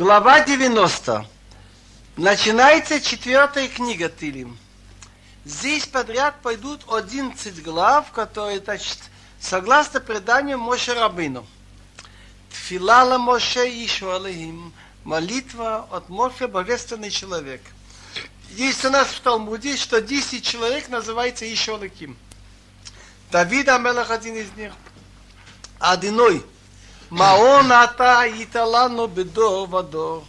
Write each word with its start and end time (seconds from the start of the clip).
Глава 0.00 0.40
90. 0.40 1.26
Начинается 2.16 3.02
четвертая 3.02 3.68
книга 3.68 4.08
Тилим. 4.08 4.56
Здесь 5.44 5.84
подряд 5.84 6.40
пойдут 6.40 6.86
11 6.90 7.62
глав, 7.62 8.10
которые, 8.10 8.60
значит, 8.60 8.96
согласно 9.38 10.00
преданию 10.00 10.56
Моше 10.58 10.94
Рабыну. 10.94 11.46
Тфилала 12.50 13.18
Моше 13.18 13.68
Ишуалихим. 13.68 14.72
Молитва 15.04 15.86
от 15.90 16.08
Моше 16.08 16.48
Божественный 16.48 17.10
человек. 17.10 17.60
Есть 18.52 18.82
у 18.86 18.88
нас 18.88 19.08
в 19.08 19.20
Талмуде, 19.20 19.76
что 19.76 20.00
10 20.00 20.42
человек 20.42 20.88
называется 20.88 21.44
Ишуалихим. 21.44 22.16
Давид 23.30 23.68
Амелах 23.68 24.10
один 24.10 24.36
из 24.36 24.50
них. 24.56 24.72
Одиной. 25.78 26.42
Маон 27.09 27.71
ата 27.71 28.27
италану 28.27 29.07
бедор 29.07 29.67
вадор. 29.67 30.23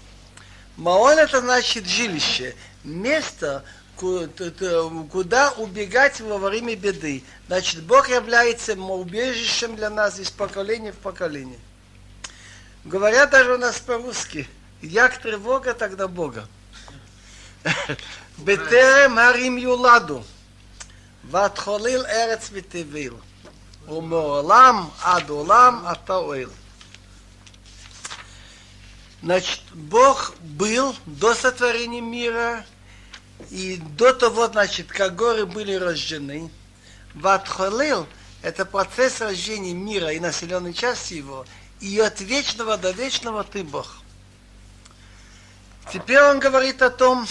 Маон 0.77 1.19
это 1.19 1.41
значит 1.41 1.87
жилище, 1.87 2.55
место, 2.85 3.65
куда 3.97 5.53
убегать 5.57 6.21
во 6.21 6.37
время 6.39 6.77
беды. 6.77 7.25
Значит, 7.47 7.83
Бог 7.85 8.09
является 8.09 8.75
убежищем 8.75 9.75
для 9.75 9.89
нас 9.89 10.19
из 10.19 10.31
поколения 10.31 10.93
в 10.93 10.99
поколение. 10.99 11.59
Говорят 12.85 13.31
даже 13.31 13.55
у 13.55 13.59
нас 13.59 13.79
по-русски, 13.81 14.47
як 14.83 15.17
тревога, 15.19 15.75
тогда 15.75 16.07
Бога. 16.07 16.47
בטרם 18.45 19.19
הרים 19.19 19.59
יולדו, 19.59 20.23
ותחוליל 21.31 22.07
ארץ 22.07 22.51
ותביל, 22.53 23.13
ומעולם 23.89 24.89
עד 25.03 25.29
עולם 25.31 25.85
אתה 25.93 26.15
אוהל. 26.15 26.51
Значит, 29.22 29.62
Бог 29.74 30.34
был 30.40 30.96
до 31.06 31.36
сотворения 31.36 32.02
мира, 32.02 32.66
и 33.50 33.78
до 33.78 34.14
того, 34.14 34.48
значит, 34.48 34.88
как 34.88 35.16
горы 35.16 35.46
были 35.46 35.74
рождены. 35.74 36.50
Ватхолил– 37.14 38.08
это 38.42 38.66
процесс 38.66 39.22
рождения 39.22 39.74
мира 39.74 40.12
и 40.12 40.20
населенной 40.20 40.74
части 40.74 41.16
его, 41.16 41.46
и 41.80 42.00
от 42.00 42.20
вечного 42.22 42.78
до 42.78 42.92
вечного 42.92 43.44
ты 43.44 43.64
Бог. 43.64 43.98
Теперь 45.92 46.22
он 46.22 46.40
говорит 46.40 46.82
о 46.82 46.90
том, 46.90 47.28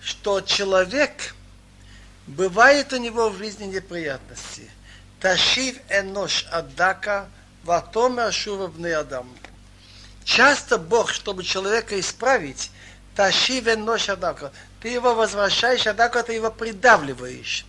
что 0.00 0.40
человек, 0.40 1.34
бывает 2.26 2.92
у 2.92 2.96
него 2.96 3.28
в 3.28 3.38
жизни 3.38 3.64
неприятности. 3.64 4.70
Ташив 5.20 5.76
энош 5.88 6.46
адака, 6.50 7.28
ватомер 7.64 8.32
шува 8.32 8.70
адам. 8.98 9.28
Часто 10.25 10.77
Бог, 10.77 11.11
чтобы 11.11 11.43
человека 11.43 11.99
исправить, 11.99 12.71
тащи 13.15 13.61
нож 13.61 14.09
адака. 14.09 14.51
Ты 14.81 14.89
его 14.89 15.15
возвращаешь, 15.15 15.87
адака 15.87 16.23
ты 16.23 16.33
его 16.33 16.51
придавливаешь. 16.51 17.65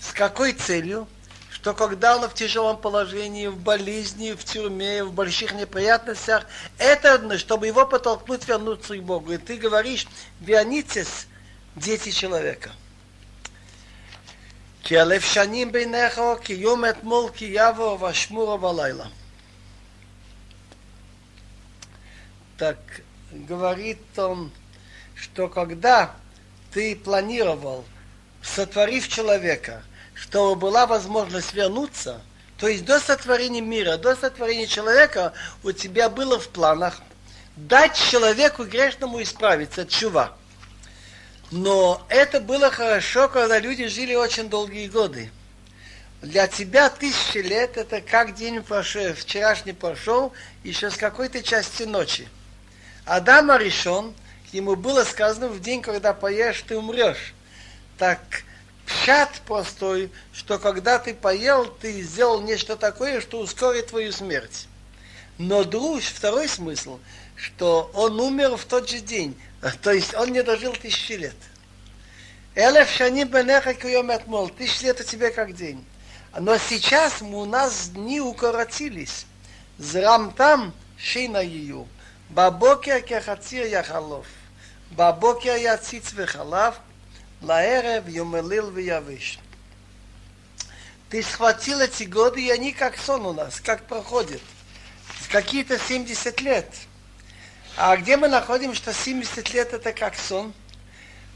С 0.00 0.12
какой 0.12 0.52
целью? 0.52 1.08
Что 1.50 1.74
когда 1.74 2.16
он 2.16 2.28
в 2.28 2.34
тяжелом 2.34 2.76
положении, 2.76 3.46
в 3.46 3.56
болезни, 3.56 4.32
в 4.32 4.44
тюрьме, 4.44 5.02
в 5.02 5.12
больших 5.12 5.52
неприятностях, 5.52 6.44
это 6.78 7.38
чтобы 7.38 7.66
его 7.66 7.86
подтолкнуть 7.86 8.46
вернуться 8.46 8.96
к 8.96 9.02
Богу. 9.02 9.32
И 9.32 9.38
ты 9.38 9.56
говоришь, 9.56 10.06
вернитесь, 10.40 11.26
дети 11.74 12.10
человека. 12.10 12.70
כי 14.86 15.00
אלף 15.00 15.24
שנים 15.24 15.72
ביניך, 15.72 16.20
כי 16.42 16.52
יום 16.52 16.84
אתמול 16.84 17.30
כי 17.34 17.50
יבוא 17.54 17.98
ואשמורו 18.00 18.58
בלילה. 18.58 19.04
Так 22.61 22.77
говорит 23.31 23.97
он, 24.17 24.51
что 25.15 25.47
когда 25.47 26.13
ты 26.71 26.95
планировал, 26.95 27.83
сотворив 28.43 29.07
человека, 29.07 29.81
чтобы 30.13 30.55
была 30.55 30.85
возможность 30.85 31.55
вернуться, 31.55 32.21
то 32.59 32.67
есть 32.67 32.85
до 32.85 32.99
сотворения 32.99 33.61
мира, 33.61 33.97
до 33.97 34.15
сотворения 34.15 34.67
человека 34.67 35.33
у 35.63 35.71
тебя 35.71 36.07
было 36.07 36.39
в 36.39 36.49
планах 36.49 37.01
дать 37.55 37.95
человеку 37.95 38.63
грешному 38.65 39.23
исправиться, 39.23 39.87
чува. 39.87 40.37
Но 41.49 42.05
это 42.09 42.39
было 42.39 42.69
хорошо, 42.69 43.27
когда 43.27 43.57
люди 43.57 43.87
жили 43.87 44.13
очень 44.13 44.49
долгие 44.49 44.87
годы. 44.87 45.31
Для 46.21 46.45
тебя 46.45 46.91
тысячи 46.91 47.39
лет 47.39 47.77
это 47.77 48.01
как 48.01 48.35
день 48.35 48.61
прошел, 48.61 49.15
вчерашний 49.15 49.73
прошел, 49.73 50.31
еще 50.63 50.91
с 50.91 50.95
какой-то 50.95 51.41
части 51.41 51.81
ночи. 51.81 52.29
Адама 53.05 53.57
решен, 53.57 54.13
ему 54.51 54.75
было 54.75 55.03
сказано, 55.03 55.47
в 55.47 55.59
день, 55.59 55.81
когда 55.81 56.13
поешь, 56.13 56.63
ты 56.67 56.77
умрешь. 56.77 57.33
Так 57.97 58.19
пшат 58.85 59.29
простой, 59.47 60.11
что 60.33 60.59
когда 60.59 60.99
ты 60.99 61.13
поел, 61.13 61.65
ты 61.65 62.01
сделал 62.01 62.41
нечто 62.41 62.75
такое, 62.75 63.21
что 63.21 63.39
ускорит 63.39 63.87
твою 63.87 64.11
смерть. 64.11 64.67
Но 65.37 65.63
друг, 65.63 66.01
второй 66.01 66.47
смысл, 66.47 66.99
что 67.35 67.89
он 67.93 68.19
умер 68.19 68.57
в 68.57 68.65
тот 68.65 68.89
же 68.89 68.99
день, 68.99 69.39
то 69.81 69.91
есть 69.91 70.13
он 70.13 70.31
не 70.31 70.43
дожил 70.43 70.73
тысячи 70.73 71.13
лет. 71.13 71.35
Элеф 72.53 72.89
шани 72.89 73.23
бенеха 73.23 73.73
кьем 73.73 74.11
тысячи 74.49 74.83
лет 74.83 74.99
у 74.99 75.03
тебя 75.03 75.31
как 75.31 75.55
день. 75.55 75.83
Но 76.37 76.57
сейчас 76.57 77.21
у 77.21 77.45
нас 77.45 77.89
дни 77.89 78.19
укоротились. 78.21 79.25
Зрам 79.77 80.31
там 80.31 80.73
шина 80.97 81.37
ее. 81.37 81.85
בבוקר 82.30 82.96
כחציר 83.06 83.66
יחלוף, 83.66 84.26
בבוקר 84.96 85.54
יציץ 85.58 86.12
וחלף, 86.14 86.74
לערב 87.42 88.08
יומליל 88.08 88.64
ויבש. 88.64 89.38
Ты 91.08 91.22
схватил 91.22 91.80
эти 91.80 92.02
годы, 92.02 92.44
и 92.44 92.50
они 92.50 92.72
как 92.72 92.98
сон 92.98 93.26
у 93.26 93.32
нас, 93.32 93.60
как 93.60 93.86
проходят. 93.86 94.40
Какие-то 95.30 95.78
70 95.78 96.40
лет. 96.40 96.68
А 97.76 97.96
где 97.96 98.16
мы 98.16 98.26
находим, 98.26 98.74
что 98.74 98.92
70 98.92 99.54
лет 99.54 99.72
это 99.72 99.92
как 99.92 100.16
сон? 100.16 100.52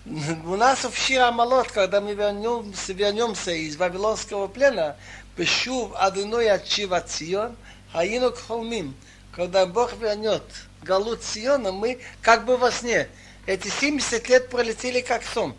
У 0.06 0.56
нас 0.56 0.84
в 0.84 0.96
Шира 0.96 1.30
Малот, 1.30 1.70
когда 1.70 2.00
мы 2.00 2.14
вернемся, 2.14 2.92
вернемся 2.92 3.52
из 3.52 3.76
Вавилонского 3.76 4.48
плена, 4.48 4.96
Пешув 5.36 5.92
Адыной 5.94 6.50
Ачива 6.50 7.00
Цион, 7.00 7.56
Хаину 7.92 8.32
Кхолмим, 8.32 8.96
когда 9.32 9.66
Бог 9.66 9.92
вернет 9.98 10.42
Галут 10.85 11.23
Сиона, 11.23 11.71
мы 11.71 11.99
как 12.21 12.45
бы 12.45 12.57
во 12.57 12.71
сне. 12.71 13.09
Эти 13.47 13.67
70 13.67 14.29
лет 14.29 14.49
пролетели 14.49 15.01
как 15.01 15.23
сон. 15.23 15.55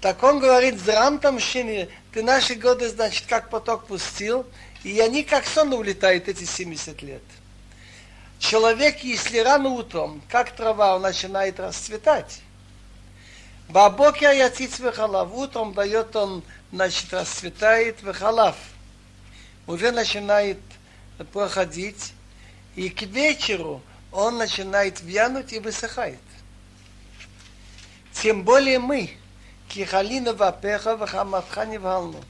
Так 0.00 0.22
он 0.22 0.38
говорит, 0.40 0.80
зрам 0.80 1.18
там 1.18 1.38
шини, 1.38 1.88
ты 2.12 2.22
наши 2.22 2.54
годы, 2.54 2.88
значит, 2.88 3.26
как 3.26 3.50
поток 3.50 3.86
пустил, 3.86 4.46
и 4.82 4.98
они 5.00 5.22
как 5.22 5.46
сон 5.46 5.72
улетают 5.72 6.28
эти 6.28 6.44
70 6.44 7.02
лет. 7.02 7.22
Человек, 8.38 9.00
если 9.00 9.38
рано 9.38 9.68
утром, 9.70 10.22
как 10.28 10.50
трава, 10.52 10.96
он 10.96 11.02
начинает 11.02 11.60
расцветать. 11.60 12.40
Бабокер 13.68 14.32
яциц 14.32 14.78
вехалав. 14.78 15.32
Утром 15.32 15.74
дает 15.74 16.14
он, 16.14 16.42
значит, 16.72 17.12
расцветает 17.12 18.02
вехалав. 18.02 18.56
Уже 19.66 19.90
начинает 19.90 20.58
проходить 21.32 22.12
и 22.76 22.90
к 22.90 23.02
вечеру 23.02 23.82
он 24.12 24.36
начинает 24.36 25.00
вянуть 25.00 25.52
и 25.52 25.58
высыхает. 25.58 26.20
Тем 28.12 28.44
более 28.44 28.78
мы, 28.78 29.10
кихалина 29.68 30.34
вапеха 30.34 30.96
вахаматхани 30.96 31.78
валну. 31.78 32.22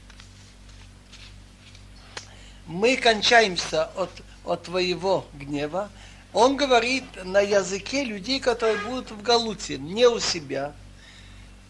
Мы 2.65 2.97
кончаемся 2.97 3.85
от, 3.95 4.09
от 4.43 4.63
твоего 4.63 5.25
гнева. 5.33 5.89
Он 6.33 6.57
говорит 6.57 7.05
на 7.23 7.39
языке 7.39 8.03
людей, 8.03 8.39
которые 8.39 8.77
будут 8.79 9.11
в 9.11 9.21
Галуте, 9.21 9.77
не 9.77 10.07
у 10.07 10.19
себя, 10.19 10.73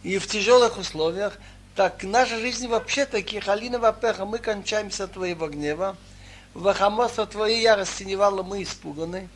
и 0.03 0.17
в 0.17 0.27
тяжелых 0.27 0.77
условиях. 0.77 1.37
Так 1.75 2.03
наша 2.03 2.39
жизнь 2.39 2.67
вообще 2.67 3.05
таки 3.05 3.39
халина 3.39 3.77
вапеха, 3.77 4.25
мы 4.25 4.39
кончаемся 4.39 5.03
от 5.03 5.13
твоего 5.13 5.47
гнева. 5.47 5.95
Вахамоса 6.53 7.25
твоей 7.25 7.61
ярости 7.61 8.03
невало 8.03 8.43
мы 8.43 8.63
испуганы. 8.63 9.29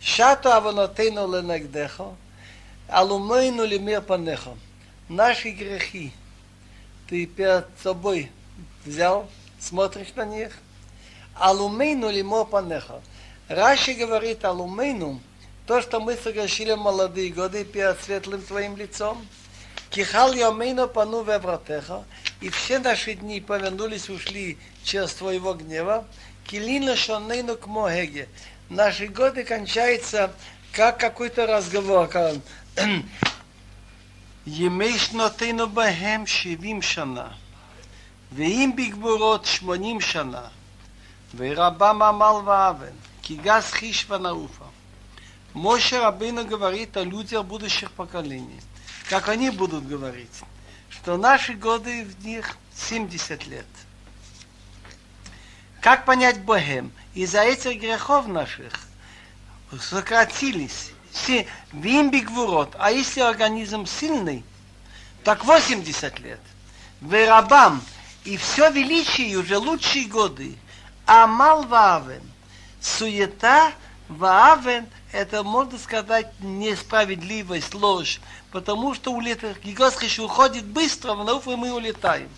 Шато 0.00 0.56
аванотейну 0.56 1.32
ленагдехо, 1.32 2.14
алумейну 2.88 3.64
ли 3.64 3.78
мир 3.78 4.02
панехо. 4.02 4.56
Наши 5.08 5.50
грехи 5.50 6.12
ты 7.08 7.26
перед 7.26 7.66
собой 7.82 8.30
взял, 8.84 9.28
смотришь 9.58 10.14
на 10.14 10.24
них. 10.24 10.52
Алумейну 11.34 12.10
ли 12.10 12.22
мир 12.22 12.44
панехо. 12.44 13.00
Раши 13.48 13.94
говорит 13.94 14.44
алумейну, 14.44 15.20
то, 15.66 15.80
что 15.82 16.00
мы 16.00 16.16
согрешили 16.16 16.74
молодые 16.74 17.30
годы 17.30 17.64
перед 17.64 18.00
светлым 18.00 18.42
твоим 18.42 18.76
лицом. 18.76 19.26
Кихал 19.90 20.34
ямейно 20.34 20.86
пану 20.86 21.22
вевратеха, 21.22 22.04
и 22.40 22.50
все 22.50 22.78
наши 22.78 23.14
дни 23.14 23.40
повернулись, 23.40 24.10
ушли 24.10 24.58
через 24.82 25.14
твоего 25.14 25.54
гнева. 25.54 26.06
Килина 26.47 26.95
шонейну 26.95 27.57
к 27.57 27.67
могеге. 27.67 28.27
Наши 28.69 29.07
годы 29.07 29.43
кончаются 29.43 30.33
как 30.71 30.99
какой-то 30.99 31.45
разговор. 31.45 32.09
Емейш 34.45 35.11
нотейну 35.13 35.67
бахем 35.67 36.27
шевим 36.27 36.81
шана, 36.81 37.31
ואם 38.35 38.71
בגבורות 38.75 39.45
שמונים 39.45 40.01
שנה, 40.01 40.47
ורבם 41.35 42.01
עמל 42.01 42.49
ואבן, 42.49 42.95
כי 43.21 43.35
газ 43.35 43.73
хиш 43.73 44.05
ванауфа. 44.09 44.65
Моше 45.53 45.99
Рабейну 45.99 46.45
говорит 46.45 46.97
о 46.97 47.03
людях 47.03 47.45
будущих 47.45 47.91
поколений. 47.91 48.59
Как 49.07 49.29
они 49.29 49.51
будут 49.51 49.87
говорить? 49.87 50.41
Что 50.89 51.15
наши 51.15 51.53
годы 51.53 52.05
в 52.05 52.25
них 52.25 52.57
70 52.75 53.45
лет. 53.45 53.65
как 55.80 56.04
понять 56.04 56.40
Богем? 56.40 56.92
Из-за 57.14 57.42
этих 57.42 57.80
грехов 57.80 58.26
наших 58.26 58.72
сократились. 59.80 60.90
Все 61.12 61.46
вимби 61.72 62.18
гвурот. 62.18 62.74
А 62.78 62.90
если 62.90 63.20
организм 63.20 63.86
сильный, 63.86 64.44
так 65.24 65.44
80 65.44 66.18
лет. 66.20 66.40
Верабам. 67.00 67.82
И 68.24 68.36
все 68.36 68.70
величие 68.70 69.38
уже 69.38 69.56
лучшие 69.56 70.06
годы. 70.06 70.56
Амал 71.06 71.64
ваавен. 71.64 72.22
Суета 72.80 73.72
ваавен– 74.08 74.86
это, 75.12 75.42
можно 75.42 75.78
сказать, 75.78 76.28
несправедливость, 76.40 77.74
ложь. 77.74 78.20
Потому 78.50 78.94
что 78.94 79.12
улетает, 79.12 79.62
Гигосхиш 79.62 80.18
уходит 80.18 80.64
быстро, 80.64 81.14
в 81.14 81.24
науку 81.24 81.56
мы 81.56 81.72
улетаем. 81.72 82.28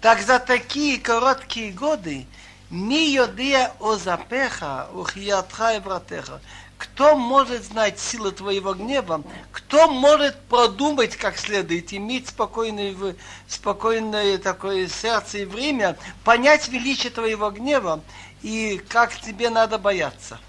Так 0.00 0.20
за 0.22 0.38
такие 0.38 0.98
короткие 0.98 1.72
годы 1.72 2.26
Ми 2.74 3.12
йодия 3.12 3.70
озапеха, 3.80 4.88
ухиятха 4.94 5.74
и 5.74 5.80
братеха. 5.80 6.40
Кто 6.76 7.14
может 7.16 7.62
знать 7.64 8.00
силу 8.00 8.32
твоего 8.32 8.74
гнева? 8.74 9.22
Кто 9.52 9.88
может 9.88 10.40
продумать 10.48 11.16
как 11.16 11.38
следует, 11.38 11.92
иметь 11.94 12.30
спокойное, 12.30 13.14
спокойное 13.46 14.38
такое 14.38 14.88
сердце 14.88 15.38
и 15.38 15.44
время, 15.44 15.96
понять 16.24 16.66
величие 16.66 17.12
твоего 17.12 17.52
гнева 17.52 18.02
и 18.42 18.82
как 18.88 19.14
тебе 19.20 19.50
надо 19.50 19.78
бояться? 19.78 20.40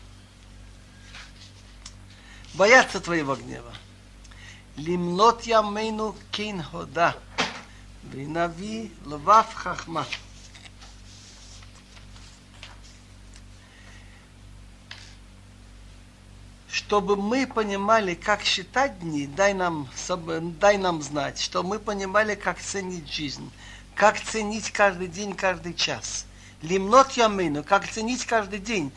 Бояться 2.55 2.99
твоего 3.01 3.35
гнева. 3.35 3.71
Лимнот 4.77 5.43
ямейну 5.43 6.15
кинхода. 6.31 7.15
Винави 8.01 8.91
лвав 9.05 9.53
хахмат. 9.53 10.07
Чтобы 16.75 17.15
мы 17.15 17.47
понимали, 17.47 18.15
как 18.15 18.41
считать 18.41 18.99
дни, 18.99 19.27
дай 19.27 19.53
нам, 19.53 19.87
дай 20.59 20.77
нам 20.77 21.01
знать, 21.01 21.39
чтобы 21.39 21.69
мы 21.69 21.79
понимали, 21.79 22.35
как 22.35 22.59
ценить 22.59 23.09
жизнь, 23.09 23.49
как 23.95 24.19
ценить 24.19 24.71
каждый 24.71 25.07
день, 25.07 25.33
каждый 25.35 25.73
час. 25.73 26.25
Лимнот 26.61 27.13
ямейну, 27.13 27.63
как 27.63 27.87
ценить 27.87 28.25
каждый 28.25 28.59
день, 28.59 28.91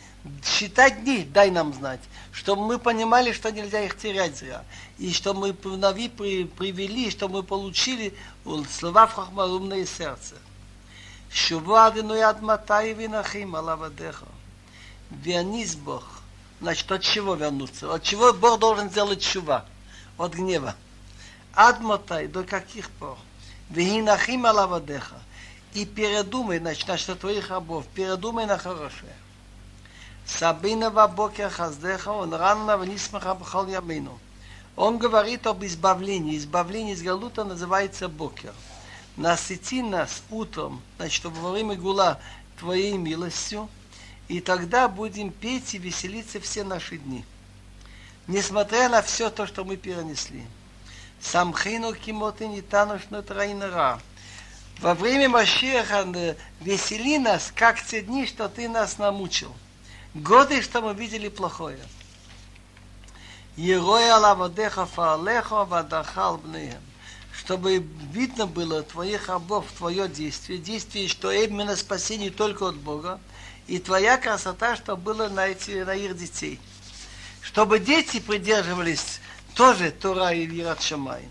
считать 0.44 1.04
дни, 1.04 1.22
дай 1.22 1.52
нам 1.52 1.72
знать, 1.72 2.00
чтобы 2.32 2.66
мы 2.66 2.80
понимали, 2.80 3.30
что 3.30 3.52
нельзя 3.52 3.84
их 3.84 3.96
терять 3.96 4.36
зря. 4.36 4.64
И 4.98 5.12
что 5.12 5.32
мы 5.32 5.52
вновь 5.52 6.10
при, 6.10 6.46
привели, 6.46 7.12
что 7.12 7.28
мы 7.28 7.44
получили 7.44 8.12
слова 8.76 9.06
в 9.06 9.12
хахмарумное 9.12 9.86
сердце. 9.86 10.34
Шува 11.30 11.86
адину 11.86 12.16
яд 12.16 12.42
матай 12.42 12.92
винахим 12.92 13.54
алавадеха. 13.54 14.26
Вианис 15.10 15.76
Бог 15.76 16.17
Значит, 16.60 16.90
от 16.90 17.02
чего 17.02 17.34
вернуться? 17.34 17.92
От 17.92 18.02
чего 18.02 18.32
Бог 18.32 18.58
должен 18.58 18.90
сделать 18.90 19.22
чува? 19.22 19.64
От 20.16 20.34
гнева. 20.34 20.74
Адмотай, 21.54 22.26
до 22.26 22.42
каких 22.42 22.90
пор? 22.90 23.16
Вегинахим 23.70 24.46
алавадеха. 24.46 25.20
И 25.74 25.84
передумай, 25.84 26.58
значит, 26.58 26.88
на 26.88 26.96
что 26.96 27.14
твоих 27.14 27.50
рабов, 27.50 27.86
передумай 27.94 28.46
на 28.46 28.58
хорошее. 28.58 29.14
Сабина 30.26 30.90
вабокер 30.90 31.50
хаздеха, 31.50 32.08
он 32.08 32.34
рано 32.34 32.76
внисмаха 32.76 33.34
бхал 33.34 33.66
ямину. 33.66 34.18
Он 34.76 34.98
говорит 34.98 35.46
об 35.46 35.64
избавлении. 35.64 36.36
Избавление 36.36 36.94
из 36.94 37.02
галута 37.02 37.44
называется 37.44 38.08
бокер. 38.08 38.54
Насыти 39.16 39.82
нас 39.82 40.22
утром, 40.30 40.82
значит, 40.96 41.24
во 41.24 41.50
время 41.50 41.74
гула 41.74 42.20
твоей 42.58 42.96
милостью, 42.96 43.68
и 44.28 44.40
тогда 44.40 44.88
будем 44.88 45.30
петь 45.30 45.74
и 45.74 45.78
веселиться 45.78 46.38
все 46.40 46.62
наши 46.62 46.98
дни. 46.98 47.24
Несмотря 48.26 48.88
на 48.90 49.00
все 49.00 49.30
то, 49.30 49.46
что 49.46 49.64
мы 49.64 49.76
перенесли. 49.76 50.44
Самхину 51.20 51.94
кимоты 51.94 52.46
не 52.46 52.60
танушно 52.60 53.22
трайнера. 53.22 53.98
Во 54.80 54.94
время 54.94 55.28
Машеха 55.28 56.06
э, 56.14 56.36
весели 56.60 57.18
нас, 57.18 57.50
как 57.54 57.82
те 57.82 58.02
дни, 58.02 58.26
что 58.26 58.48
ты 58.48 58.68
нас 58.68 58.98
намучил. 58.98 59.52
Годы, 60.14 60.62
что 60.62 60.82
мы 60.82 60.94
видели 60.94 61.28
плохое. 61.28 61.80
Ероя 63.56 64.16
лавадеха 64.18 64.86
фаалеха 64.86 65.64
вадахал 65.64 66.36
бнеем. 66.36 66.80
Чтобы 67.48 67.78
видно 68.12 68.46
было 68.46 68.82
твоих 68.82 69.28
рабов, 69.28 69.64
твое 69.78 70.06
действие, 70.06 70.58
действие, 70.58 71.08
что 71.08 71.32
именно 71.32 71.76
спасение 71.76 72.30
только 72.30 72.68
от 72.68 72.76
Бога, 72.76 73.18
и 73.66 73.78
твоя 73.78 74.18
красота, 74.18 74.76
чтобы 74.76 75.00
было 75.00 75.28
на, 75.30 75.46
эти, 75.46 75.82
на 75.82 75.94
их 75.94 76.14
детей. 76.14 76.60
Чтобы 77.40 77.78
дети 77.78 78.20
придерживались 78.20 79.22
тоже 79.54 79.90
Тора 79.90 80.34
и 80.34 80.44
Вират 80.44 80.82
Шамаин. 80.82 81.30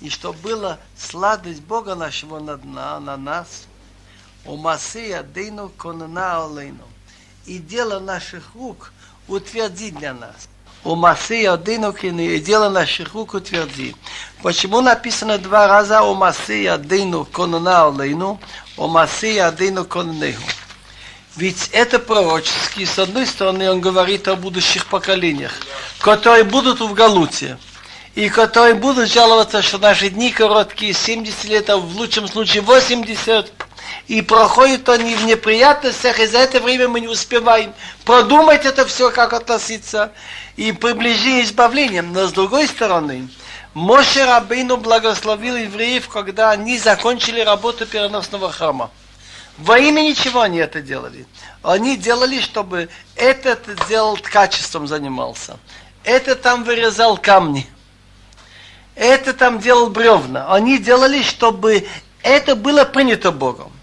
И 0.00 0.10
чтобы 0.10 0.38
была 0.40 0.80
сладость 0.98 1.62
Бога 1.62 1.94
нашего 1.94 2.40
над, 2.40 2.64
на, 2.64 2.98
на 2.98 3.16
нас. 3.16 3.66
У 4.44 4.56
Масея 4.56 5.22
Дейну 5.22 5.68
Конана 5.68 6.44
Алейну. 6.44 6.88
И 7.44 7.58
дело 7.58 8.00
наших 8.00 8.56
рук 8.56 8.92
утверди 9.28 9.92
для 9.92 10.12
нас. 10.14 10.48
У 10.84 10.94
Масея 10.94 11.56
Дейну 11.56 11.90
и 11.92 12.38
дело 12.38 12.68
наших 12.68 13.14
рук 13.14 13.34
утверди. 13.34 13.94
Почему 14.42 14.80
написано 14.80 15.38
два 15.38 15.66
раза 15.66 16.02
у 16.02 16.14
Масея 16.14 16.76
Дейну 16.78 17.24
Конана 17.24 17.86
Алейну? 17.86 18.38
о 18.76 18.88
Масия 18.88 19.48
Адейну 19.48 19.84
Коннеху. 19.84 20.42
Ведь 21.36 21.68
это 21.72 21.98
пророчески, 21.98 22.84
с 22.84 22.98
одной 22.98 23.26
стороны, 23.26 23.70
он 23.70 23.80
говорит 23.80 24.28
о 24.28 24.36
будущих 24.36 24.86
поколениях, 24.86 25.52
которые 26.00 26.44
будут 26.44 26.80
в 26.80 26.92
Галуте, 26.94 27.58
и 28.14 28.28
которые 28.30 28.74
будут 28.74 29.10
жаловаться, 29.10 29.60
что 29.60 29.78
наши 29.78 30.08
дни 30.08 30.30
короткие, 30.30 30.94
70 30.94 31.44
лет, 31.44 31.68
а 31.68 31.76
в 31.76 31.94
лучшем 31.96 32.26
случае 32.28 32.62
80, 32.62 33.52
и 34.08 34.22
проходят 34.22 34.88
они 34.88 35.14
в 35.14 35.24
неприятностях, 35.24 36.20
и 36.20 36.26
за 36.26 36.38
это 36.38 36.60
время 36.60 36.88
мы 36.88 37.00
не 37.00 37.08
успеваем 37.08 37.74
продумать 38.04 38.64
это 38.64 38.86
все, 38.86 39.10
как 39.10 39.32
относиться, 39.32 40.12
и 40.56 40.72
приближение 40.72 41.44
избавлением. 41.44 42.12
Но 42.12 42.26
с 42.26 42.32
другой 42.32 42.68
стороны, 42.68 43.28
Моше 43.74 44.24
Рабейну 44.24 44.76
благословил 44.76 45.56
евреев, 45.56 46.08
когда 46.08 46.50
они 46.50 46.78
закончили 46.78 47.40
работу 47.40 47.84
переносного 47.84 48.52
храма. 48.52 48.90
Во 49.58 49.78
имя 49.78 50.02
ничего 50.02 50.42
они 50.42 50.58
это 50.58 50.80
делали. 50.80 51.26
Они 51.62 51.96
делали, 51.96 52.40
чтобы 52.40 52.88
этот 53.16 53.60
делал 53.88 54.18
качеством 54.22 54.86
занимался. 54.86 55.58
Это 56.04 56.36
там 56.36 56.62
вырезал 56.62 57.16
камни. 57.16 57.66
Это 58.94 59.32
там 59.32 59.58
делал 59.58 59.90
бревна. 59.90 60.54
Они 60.54 60.78
делали, 60.78 61.22
чтобы 61.22 61.88
это 62.22 62.54
было 62.54 62.84
принято 62.84 63.32
Богом. 63.32 63.75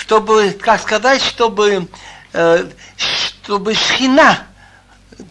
Чтобы, 0.00 0.52
как 0.52 0.80
сказать, 0.80 1.22
чтобы, 1.22 1.86
э, 2.32 2.66
чтобы 2.96 3.74
шхина, 3.74 4.46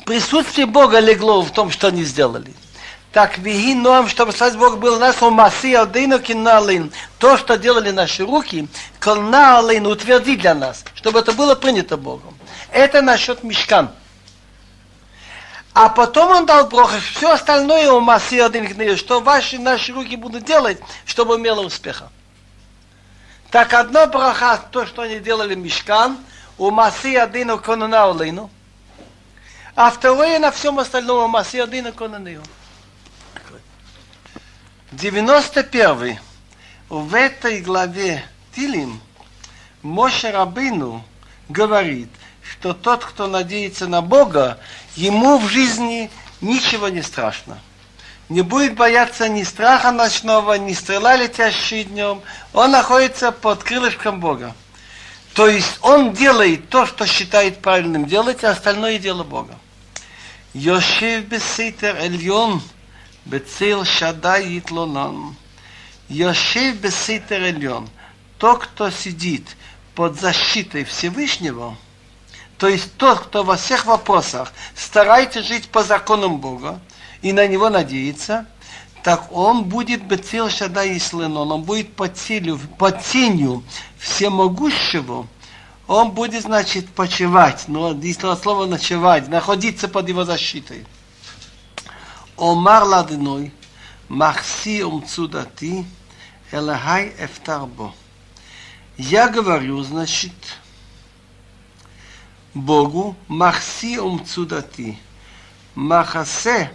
присутствие 0.05 0.67
Бога 0.67 0.99
легло 0.99 1.41
в 1.41 1.51
том, 1.51 1.71
что 1.71 1.87
они 1.87 2.03
сделали. 2.03 2.53
Так 3.11 3.39
виги 3.39 3.73
ноам, 3.73 4.07
чтобы 4.07 4.31
слава 4.31 4.55
Бог 4.57 4.77
был 4.77 4.99
нас 4.99 5.23
у 5.23 5.31
массы 5.31 5.73
алдейну 5.73 6.19
киналин. 6.19 6.91
То, 7.17 7.35
что 7.37 7.57
делали 7.57 7.89
наши 7.89 8.23
руки, 8.23 8.67
колналин 8.99 9.87
утверди 9.87 10.35
для 10.35 10.53
нас, 10.53 10.85
чтобы 10.93 11.17
это 11.17 11.31
было 11.31 11.55
принято 11.55 11.97
Богом. 11.97 12.37
Это 12.71 13.01
насчет 13.01 13.43
мешкан. 13.43 13.89
А 15.73 15.89
потом 15.89 16.29
он 16.29 16.45
дал 16.45 16.67
броху, 16.67 16.93
все 17.15 17.31
остальное 17.31 17.91
у 17.91 18.01
массы 18.01 18.39
один 18.39 18.95
что 18.95 19.19
ваши 19.19 19.57
наши 19.57 19.93
руки 19.93 20.15
будут 20.15 20.45
делать, 20.45 20.77
чтобы 21.05 21.37
имело 21.37 21.61
успеха. 21.61 22.11
Так 23.51 23.73
одно 23.73 24.05
браха, 24.07 24.61
то, 24.71 24.85
что 24.85 25.01
они 25.01 25.19
делали 25.19 25.55
мешкан, 25.55 26.17
у 26.57 26.69
массы 26.69 27.15
один 27.15 27.57
конунаулину, 27.57 28.49
а 29.75 29.89
второе 29.89 30.39
на 30.39 30.51
всем 30.51 30.77
остальном 30.77 31.23
у 31.23 31.27
массы 31.27 31.55
один 31.55 31.91
конунаулину. 31.91 32.43
91. 34.91 36.19
В 36.89 37.13
этой 37.15 37.61
главе 37.61 38.23
Тилим 38.55 38.99
Моше 39.81 40.31
Рабину 40.31 41.03
говорит, 41.47 42.09
что 42.43 42.73
тот, 42.73 43.05
кто 43.05 43.27
надеется 43.27 43.87
на 43.87 44.01
Бога, 44.01 44.59
ему 44.95 45.37
в 45.37 45.47
жизни 45.47 46.09
ничего 46.41 46.89
не 46.89 47.01
страшно. 47.01 47.59
Не 48.29 48.43
будет 48.43 48.75
бояться 48.75 49.27
ни 49.27 49.41
страха 49.41 49.91
ночного, 49.91 50.53
ни 50.53 50.73
стрела, 50.73 51.15
летящей 51.15 51.83
днем. 51.83 52.21
Он 52.53 52.69
находится 52.69 53.31
под 53.31 53.63
крылышком 53.63 54.19
Бога. 54.19 54.55
То 55.33 55.47
есть 55.47 55.79
он 55.81 56.13
делает 56.13 56.69
то, 56.69 56.85
что 56.85 57.07
считает 57.07 57.59
правильным 57.59 58.05
делать, 58.05 58.43
а 58.43 58.51
остальное 58.51 58.99
дело 58.99 59.23
Бога. 59.23 59.57
Йошев 60.53 61.25
бесейтер 61.25 61.95
эльон, 61.95 62.61
бецил 63.25 63.83
шадай 63.83 64.59
итлонан. 64.59 65.35
Йошев 66.07 66.75
бесейтер 66.75 67.41
эльон. 67.41 67.89
Тот, 68.37 68.63
кто 68.63 68.91
сидит 68.91 69.57
под 69.95 70.19
защитой 70.19 70.83
Всевышнего, 70.83 71.75
то 72.59 72.67
есть 72.67 72.95
тот, 72.97 73.21
кто 73.21 73.43
во 73.43 73.57
всех 73.57 73.85
вопросах 73.85 74.53
старается 74.75 75.41
жить 75.41 75.69
по 75.69 75.83
законам 75.83 76.37
Бога 76.37 76.79
и 77.21 77.33
на 77.33 77.47
него 77.47 77.69
надеется, 77.69 78.45
так 79.03 79.31
он 79.31 79.63
будет 79.65 80.03
бецил 80.03 80.49
шада 80.49 80.83
и 80.83 80.99
слынон, 80.99 81.51
он 81.51 81.63
будет 81.63 81.93
под, 81.95 82.17
силю, 82.17 82.59
под 82.77 83.01
тенью 83.03 83.63
всемогущего, 83.97 85.27
он 85.87 86.11
будет, 86.11 86.43
значит, 86.43 86.87
почивать, 86.89 87.67
но 87.67 87.93
здесь 87.93 88.19
слово 88.19 88.65
ночевать, 88.65 89.27
находиться 89.27 89.87
под 89.87 90.07
его 90.07 90.23
защитой. 90.23 90.85
Омар 92.37 92.83
ладной, 92.83 93.51
махси 94.07 94.83
умцудати, 94.83 95.85
элахай 96.51 97.13
эфтарбо. 97.17 97.93
Я 98.97 99.29
говорю, 99.29 99.81
значит, 99.81 100.33
Богу, 102.53 103.15
махси 103.27 103.97
умцудати. 103.97 104.99
Махасе 105.75 106.71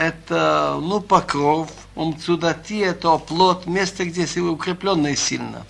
это, 0.00 0.78
ну, 0.80 1.00
покров, 1.00 1.68
умцудати 1.94 2.78
это 2.78 3.12
оплот, 3.12 3.66
место, 3.66 4.06
где 4.06 4.24
ты 4.24 4.40
укрепленный 4.40 5.14
сильно. 5.14 5.66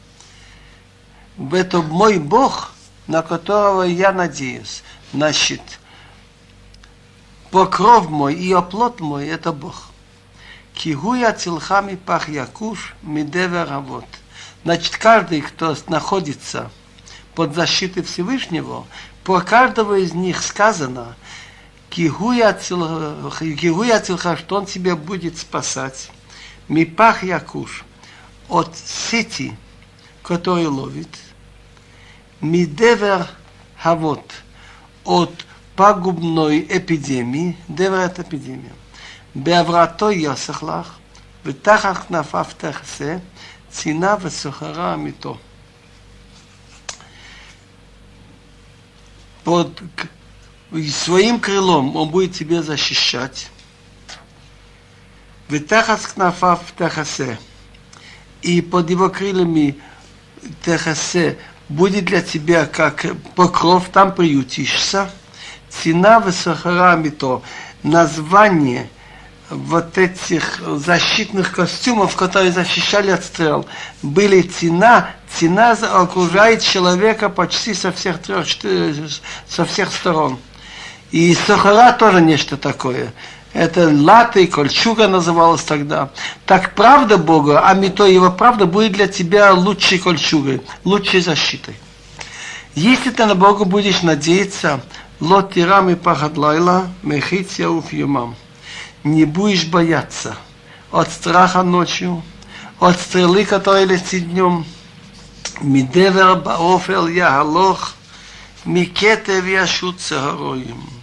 Это 1.50 1.82
мой 1.82 2.18
Бог, 2.18 2.72
на 3.08 3.22
которого 3.22 3.82
я 3.82 4.12
надеюсь. 4.12 4.84
Значит, 5.12 5.60
покров 7.50 8.08
мой 8.08 8.34
и 8.34 8.52
оплот 8.52 9.00
мой– 9.00 9.26
это 9.28 9.52
Бог. 9.52 9.87
Кигуя 10.75 11.32
цилхами 11.32 11.96
пах 11.96 12.28
якуш 12.28 12.94
мидевер 13.02 13.68
работ. 13.68 14.06
Значит, 14.62 14.96
каждый, 14.96 15.40
кто 15.40 15.76
находится 15.88 16.70
под 17.34 17.56
защитой 17.56 18.04
Всевышнего, 18.04 18.87
по 19.25 19.40
каждого 19.40 19.99
из 19.99 20.14
них 20.14 20.40
сказано, 20.40 21.16
Кигуя 21.90 22.52
Цилха, 22.54 24.37
что 24.37 24.56
он 24.56 24.66
тебя 24.66 24.97
будет 24.97 25.37
спасать. 25.37 26.11
Мипах 26.68 27.25
Якуш 27.25 27.85
от 28.49 28.76
сети, 28.76 29.56
которую 30.23 30.73
ловит. 30.73 31.09
Мидевер 32.40 33.26
Хавот 33.76 34.32
от 35.04 35.47
пагубной 35.75 36.61
эпидемии. 36.61 37.56
Девер 37.68 37.99
это 37.99 38.23
эпидемия. 38.23 38.73
Беаврато 39.35 40.11
Йосахлах, 40.11 40.99
Ветахах 41.44 42.09
Нафафтахсе, 42.11 43.20
Цина 43.70 44.18
Весухара 44.23 44.94
Амито. 44.94 45.38
Под 49.44 49.82
и 50.73 50.89
своим 50.89 51.41
крылом 51.41 51.97
он 51.97 52.11
будет 52.11 52.35
тебя 52.35 52.62
защищать. 52.62 53.50
Ветахас 55.49 56.07
кнафав 56.07 56.61
тахасе. 56.77 57.39
И 58.43 58.62
под 58.62 58.89
его 58.89 59.11
крыльями 59.11 59.77
Техасе 60.65 61.39
будет 61.69 62.07
для 62.07 62.23
тебя 62.23 62.67
как 62.67 63.07
покров, 63.35 63.89
там 63.93 64.15
приютишься. 64.15 65.11
Цена 65.69 66.21
высохарами 66.21 67.11
то 67.11 67.43
название 67.83 68.89
вот 69.50 69.99
этих 69.99 70.61
защитных 70.61 71.53
костюмов, 71.53 72.17
которые 72.17 72.53
защищали 72.53 73.11
от 73.11 73.25
стрел, 73.25 73.67
были 74.03 74.43
цена. 74.43 75.11
Цена 75.33 75.73
окружает 75.73 76.62
человека 76.62 77.29
почти 77.29 77.75
со 77.75 77.93
всех 77.93 78.21
трех, 78.21 78.47
со 79.49 79.65
всех 79.65 79.93
сторон. 79.93 80.39
И 81.11 81.35
сахара 81.35 81.93
тоже 81.93 82.21
нечто 82.21 82.57
такое. 82.57 83.12
Это 83.52 83.88
латы, 83.88 84.47
кольчуга 84.47 85.09
называлась 85.09 85.62
тогда. 85.62 86.11
Так 86.47 86.75
правда 86.76 87.19
Бога, 87.19 87.61
а 87.61 87.75
то 87.90 88.07
его 88.07 88.31
правда 88.31 88.67
будет 88.67 88.93
для 88.93 89.09
тебя 89.09 89.52
лучшей 89.52 89.99
кольчугой, 89.99 90.62
лучшей 90.85 91.21
защитой. 91.21 91.75
Если 92.76 93.11
ты 93.11 93.26
на 93.26 93.35
Бога 93.35 93.64
будешь 93.64 94.02
надеяться, 94.02 94.81
лот 95.19 95.55
тирам 95.55 95.90
и 95.90 95.97
пахадлайла, 95.97 96.88
мехития 97.02 97.67
уфьюмам. 97.67 98.37
Не 99.02 99.25
будешь 99.25 99.64
бояться 99.64 100.37
от 100.93 101.11
страха 101.11 101.64
ночью, 101.64 102.23
от 102.79 103.00
стрелы, 103.00 103.45
которая 103.45 103.85
летит 103.85 104.31
днем. 104.31 104.64
Мидевер 105.61 106.37
баофел 106.37 107.09
яхалох, 107.09 107.95
микетев 108.64 109.45
яшут 109.45 110.00
сагароим 110.00 111.00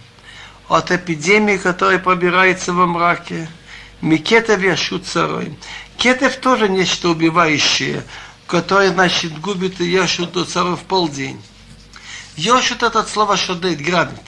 от 0.68 0.90
эпидемии, 0.90 1.56
которая 1.56 1.98
пробирается 1.98 2.72
во 2.72 2.86
мраке. 2.86 3.48
Микетов 4.00 4.60
яшут 4.60 5.06
царой. 5.06 5.58
Кетев 5.96 6.36
тоже 6.36 6.68
нечто 6.68 7.08
убивающее, 7.08 8.04
которое, 8.46 8.90
значит, 8.90 9.40
губит 9.40 9.80
и 9.80 9.90
яшут 9.90 10.32
до 10.32 10.44
царя 10.44 10.76
в 10.76 10.82
полдень. 10.84 11.42
Йошут 12.36 12.84
это 12.84 13.02
слово 13.02 13.36
шодет, 13.36 13.80
грабит. 13.80 14.20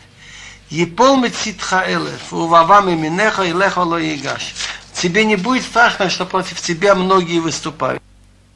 Епол 0.71 1.17
мецитха 1.17 1.85
элеф, 1.87 2.33
увавами 2.33 2.95
минеха 2.95 3.45
и 3.45 3.53
леха 3.53 3.81
ло 3.81 3.97
егаш. 3.97 4.55
Тебе 4.93 5.25
не 5.25 5.37
будет 5.37 5.63
страшно, 5.63 6.11
что 6.11 6.27
против 6.27 6.61
тебя 6.61 6.95
многие 6.95 7.39
выступают. 7.39 8.03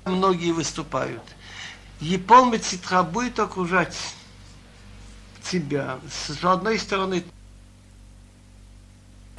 Многие 0.05 0.53
выступают. 0.53 1.23
Епол 2.01 2.47
мецитха 2.47 3.03
будет 3.05 3.39
окружать 3.39 3.97
тебя. 5.49 5.99
С 6.11 6.45
одной 6.45 6.79
стороны, 6.79 7.25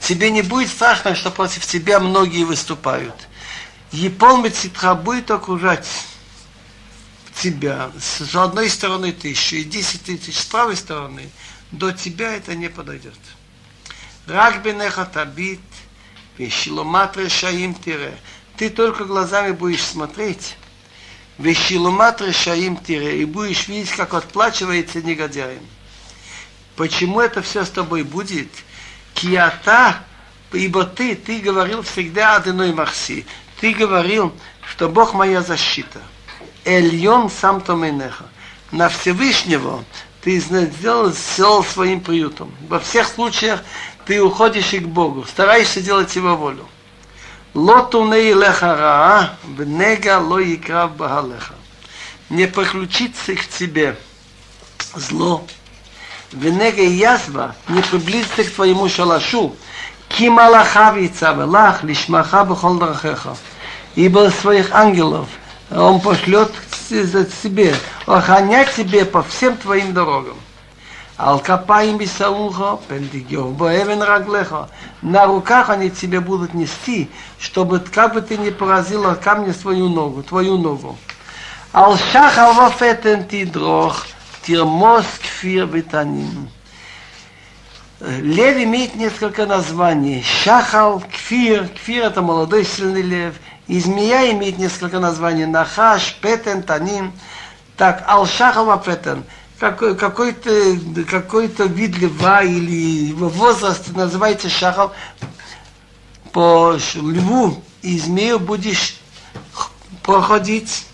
Тебе 0.06 0.30
не 0.30 0.44
будет 0.44 0.70
страшно, 0.70 1.16
что 1.16 1.32
против 1.32 1.66
тебя 1.66 2.00
многие 2.00 2.44
выступают. 2.44 3.16
Епол 3.92 4.38
Мецитха 4.38 4.94
будет 4.94 5.32
окружать 5.32 5.88
тебя. 7.42 7.90
С 8.00 8.36
одной 8.36 8.70
стороны 8.70 9.12
тысячу 9.14 9.56
и 9.56 9.64
десять 9.64 10.04
тысяч 10.04 10.38
с 10.38 10.46
правой 10.46 10.76
стороны. 10.76 11.28
До 11.72 11.92
тебя 11.92 12.36
это 12.36 12.54
не 12.54 12.70
подойдет. 12.70 13.18
Рак 14.28 14.62
бенеха 14.62 15.06
табит, 15.06 15.60
вещиломат 16.38 17.18
решаим 17.18 17.74
тире. 17.74 18.16
Ты 18.58 18.70
только 18.70 19.06
глазами 19.06 19.54
будешь 19.54 19.84
смотреть. 19.84 20.56
Вещиломат 21.40 22.22
решаим 22.22 22.78
тире. 22.78 23.24
И 23.24 23.26
будешь 23.26 23.68
видеть, 23.68 23.90
как 23.90 24.14
отплачивается 24.14 25.02
негодяем. 25.02 25.66
Почему 26.76 27.22
это 27.22 27.42
все 27.42 27.66
с 27.66 27.72
тобой 27.72 28.04
будет? 28.04 28.50
Киата, 29.16 30.04
ибо 30.54 30.84
ты, 30.84 31.16
ты 31.16 31.40
говорил 31.40 31.82
всегда 31.82 32.36
одной 32.36 32.74
Марси. 32.74 33.26
Ты 33.60 33.74
говорил, 33.74 34.34
что 34.70 34.90
Бог 34.90 35.14
моя 35.14 35.42
защита. 35.42 36.00
Эльон 36.66 37.32
сам 37.32 37.62
Томейнеха. 37.62 38.26
На 38.72 38.90
Всевышнего 38.90 39.84
ты 40.22 40.40
сделал, 40.40 41.12
сделал 41.12 41.64
своим 41.64 42.02
приютом. 42.02 42.54
Во 42.68 42.80
всех 42.80 43.08
случаях 43.08 43.64
ты 44.06 44.22
уходишь 44.22 44.74
и 44.74 44.80
к 44.80 44.88
Богу, 44.88 45.26
стараешься 45.26 45.82
делать 45.82 46.16
Его 46.16 46.36
волю. 46.36 46.68
Лотуней 47.54 48.34
леха 48.34 49.38
внега 49.44 50.20
ло 50.20 50.42
икрав 50.44 50.96
бахалеха. 50.98 51.56
Не 52.30 52.48
приключится 52.48 53.34
к 53.36 53.48
тебе 53.48 53.98
зло, 54.94 55.48
венега 56.32 56.82
язва 56.82 57.56
не 57.68 57.82
приблизится 57.82 58.44
к 58.44 58.52
твоему 58.52 58.90
шалашу, 58.90 59.56
кималахав 60.10 60.98
яцавелах 60.98 61.84
лишмаха 61.84 62.46
бахол 62.46 62.76
драхеха. 62.76 63.36
Ибо 63.96 64.30
своих 64.30 64.74
ангелов 64.74 65.28
он 65.72 66.02
пошлет 66.02 66.52
за 66.90 67.26
тебе, 67.26 67.76
охранять 68.06 68.76
тебе 68.76 69.06
по 69.06 69.24
всем 69.24 69.58
твоим 69.58 69.94
дорогам. 69.94 70.38
Алкапаим 71.18 71.98
и 72.00 72.06
Сауха, 72.06 72.78
Пендигев, 72.90 73.54
Боевен 73.54 74.02
раглехо. 74.02 74.70
На 75.02 75.26
руках 75.26 75.70
они 75.70 75.90
тебе 75.90 76.20
будут 76.20 76.54
нести, 76.54 77.10
чтобы 77.40 77.80
как 77.80 78.14
бы 78.14 78.22
ты 78.22 78.38
не 78.38 78.52
поразила 78.52 79.16
камни 79.16 79.54
свою 79.54 79.88
ногу, 79.88 80.24
твою 80.24 80.58
ногу. 80.58 80.98
Алшах 81.72 82.38
Алвафетен 82.38 83.26
Тидрох, 83.28 84.06
тирмос 84.46 85.06
кфир 85.22 85.66
витанин. 85.66 86.50
Лев 88.00 88.58
имеет 88.58 88.96
несколько 88.96 89.46
названий. 89.46 90.24
Шахал, 90.24 91.02
кфир, 91.02 91.68
кфир 91.70 92.06
это 92.06 92.22
молодой 92.22 92.66
сильный 92.66 93.02
лев. 93.02 93.36
И 93.68 93.80
змея 93.80 94.32
имеет 94.32 94.58
несколько 94.58 95.00
названий. 95.00 95.46
Нахаш, 95.46 96.16
петен, 96.22 96.62
танин. 96.62 97.12
Так, 97.78 98.04
ал-шахал 98.08 98.80
петен 98.80 99.24
какой, 99.60 99.96
какой-то 99.96 100.78
какой-то 101.10 101.66
вид 101.66 101.98
льва 101.98 102.44
или 102.44 103.08
его 103.10 103.30
возраст 103.30 103.90
называется 103.96 104.50
шахал. 104.50 104.94
По 106.32 106.78
льву 106.96 107.64
и 107.82 107.98
змею 107.98 108.40
будешь 108.40 108.98
проходить, 110.04 110.86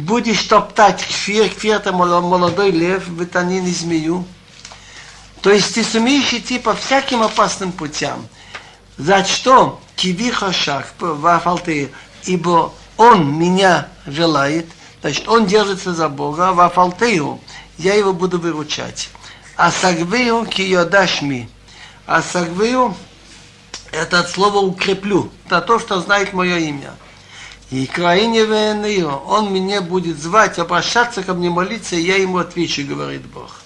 будешь 0.00 0.42
топтать 0.44 1.02
кфир, 1.02 1.48
кфир 1.48 1.76
это 1.76 1.92
молодой 1.92 2.70
лев, 2.70 3.08
витанин 3.08 3.66
и 3.66 3.70
змею. 3.70 4.24
То 5.42 5.50
есть 5.50 5.74
ты 5.74 5.84
сумеешь 5.84 6.32
идти 6.32 6.58
по 6.58 6.74
всяким 6.74 7.22
опасным 7.22 7.72
путям. 7.72 8.26
За 8.98 9.24
что? 9.24 9.80
Кивиха 9.96 10.52
шах, 10.52 10.94
ибо 12.24 12.72
он 12.96 13.38
меня 13.38 13.88
желает, 14.06 14.66
значит, 15.00 15.28
он 15.28 15.46
держится 15.46 15.94
за 15.94 16.08
Бога, 16.08 16.52
в 16.52 16.60
Афалтею, 16.60 17.40
я 17.78 17.94
его 17.94 18.12
буду 18.12 18.38
выручать. 18.38 19.08
А 19.56 19.70
сагвею 19.70 20.46
киодашми. 20.46 21.48
А 22.06 22.22
это 23.92 24.20
от 24.20 24.30
слова 24.30 24.58
укреплю. 24.58 25.30
Это 25.46 25.60
то, 25.60 25.78
что 25.78 26.00
знает 26.00 26.32
мое 26.32 26.58
имя. 26.58 26.92
И 27.70 27.86
краине 27.86 28.44
венею, 28.46 29.10
он 29.26 29.52
меня 29.52 29.80
будет 29.80 30.20
звать, 30.20 30.58
обращаться 30.58 31.22
ко 31.22 31.34
мне, 31.34 31.50
молиться, 31.50 31.94
и 31.94 32.02
я 32.02 32.16
ему 32.16 32.38
отвечу, 32.38 32.84
говорит 32.84 33.24
Бог. 33.26 33.60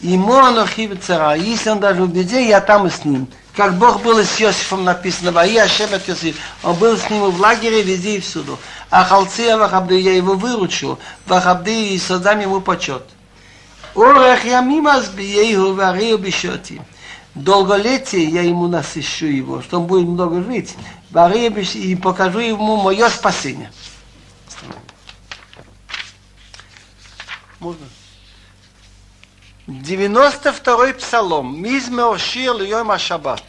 И 0.00 0.16
Моанохи 0.16 0.94
цара, 0.94 1.34
если 1.34 1.70
он 1.70 1.80
даже 1.80 2.02
в 2.02 2.12
беде, 2.12 2.48
я 2.48 2.62
там 2.62 2.86
и 2.86 2.90
с 2.90 3.04
ним. 3.04 3.28
Как 3.54 3.78
Бог 3.78 4.02
был 4.02 4.18
с 4.18 4.40
Иосифом 4.40 4.84
написано, 4.84 5.30
Ваи 5.30 5.56
Ашем 5.56 5.92
от 5.92 6.08
Иосиф. 6.08 6.36
Он 6.62 6.74
был 6.76 6.96
с 6.96 7.08
ним 7.10 7.30
в 7.30 7.40
лагере, 7.40 7.82
везде 7.82 8.16
и 8.16 8.20
всюду. 8.20 8.58
А 8.90 9.04
Халция 9.04 9.56
Вахабды, 9.58 10.00
я 10.00 10.16
его 10.16 10.34
выручу, 10.34 10.98
Вахабды 11.26 11.90
и 11.90 11.98
создам 11.98 12.40
ему 12.40 12.60
почет. 12.60 13.04
Орех 13.94 14.44
ямим 14.44 14.88
азбиеху 14.88 15.74
варию 15.74 16.18
бишоти. 16.18 16.80
Долголетие 17.34 18.24
я 18.24 18.42
ему 18.42 18.68
насыщу 18.68 19.26
его, 19.26 19.62
что 19.62 19.80
он 19.80 19.86
будет 19.86 20.06
много 20.08 20.42
жить. 20.42 20.74
И 21.14 21.94
покажу 21.94 22.40
ему 22.40 22.76
мое 22.76 23.08
спасение. 23.08 23.72
Можно? 27.60 27.86
92-й 29.68 30.94
псалом. 30.94 31.62
Мизмер 31.62 32.18
шир 32.18 32.56
льем 32.56 32.98
шаббат. 32.98 33.44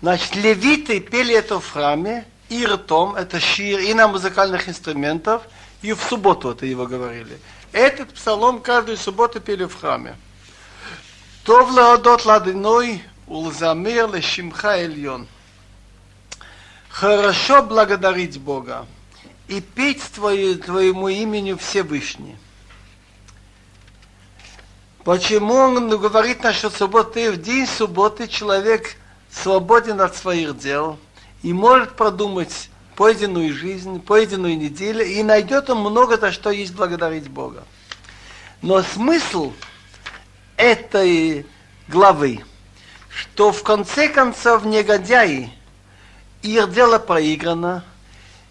Значит, 0.00 0.36
левиты 0.36 1.00
пели 1.00 1.34
это 1.34 1.58
в 1.58 1.68
храме, 1.68 2.24
и 2.48 2.64
ртом, 2.64 3.16
это 3.16 3.40
шир, 3.40 3.80
и 3.80 3.92
на 3.92 4.06
музыкальных 4.06 4.68
инструментах, 4.68 5.42
и 5.82 5.92
в 5.92 6.00
субботу 6.02 6.50
это 6.50 6.66
его 6.66 6.86
говорили. 6.86 7.38
Этот 7.72 8.14
псалом 8.14 8.60
каждую 8.60 8.96
субботу 8.96 9.40
пели 9.40 9.64
в 9.64 9.74
храме. 9.74 10.16
Тов 11.44 11.74
леодот 11.74 12.24
ладиной 12.24 13.02
улзамир 13.26 14.14
лешимха 14.14 14.76
эльон. 14.76 15.26
Хорошо 16.98 17.62
благодарить 17.62 18.40
Бога 18.40 18.86
и 19.48 19.60
петь 19.60 20.02
твою, 20.14 20.58
твоему 20.58 21.08
имени 21.08 21.52
Всевышний. 21.52 22.38
Почему 25.04 25.56
он 25.56 25.90
говорит 25.90 26.42
насчет 26.42 26.72
субботы? 26.72 27.32
В 27.32 27.42
день 27.42 27.66
субботы 27.66 28.26
человек 28.28 28.96
свободен 29.30 30.00
от 30.00 30.16
своих 30.16 30.56
дел 30.56 30.98
и 31.42 31.52
может 31.52 31.96
продумать 31.96 32.70
пойденную 32.94 33.52
жизнь, 33.52 34.00
пойденную 34.00 34.56
неделю, 34.56 35.04
и 35.04 35.22
найдет 35.22 35.68
он 35.68 35.80
много 35.80 36.16
за 36.16 36.32
что 36.32 36.48
есть 36.48 36.74
благодарить 36.74 37.28
Бога. 37.28 37.64
Но 38.62 38.82
смысл 38.82 39.52
этой 40.56 41.44
главы, 41.88 42.42
что 43.10 43.52
в 43.52 43.62
конце 43.62 44.08
концов 44.08 44.64
негодяи, 44.64 45.52
их 46.48 46.72
дело 46.72 46.98
проиграно, 46.98 47.84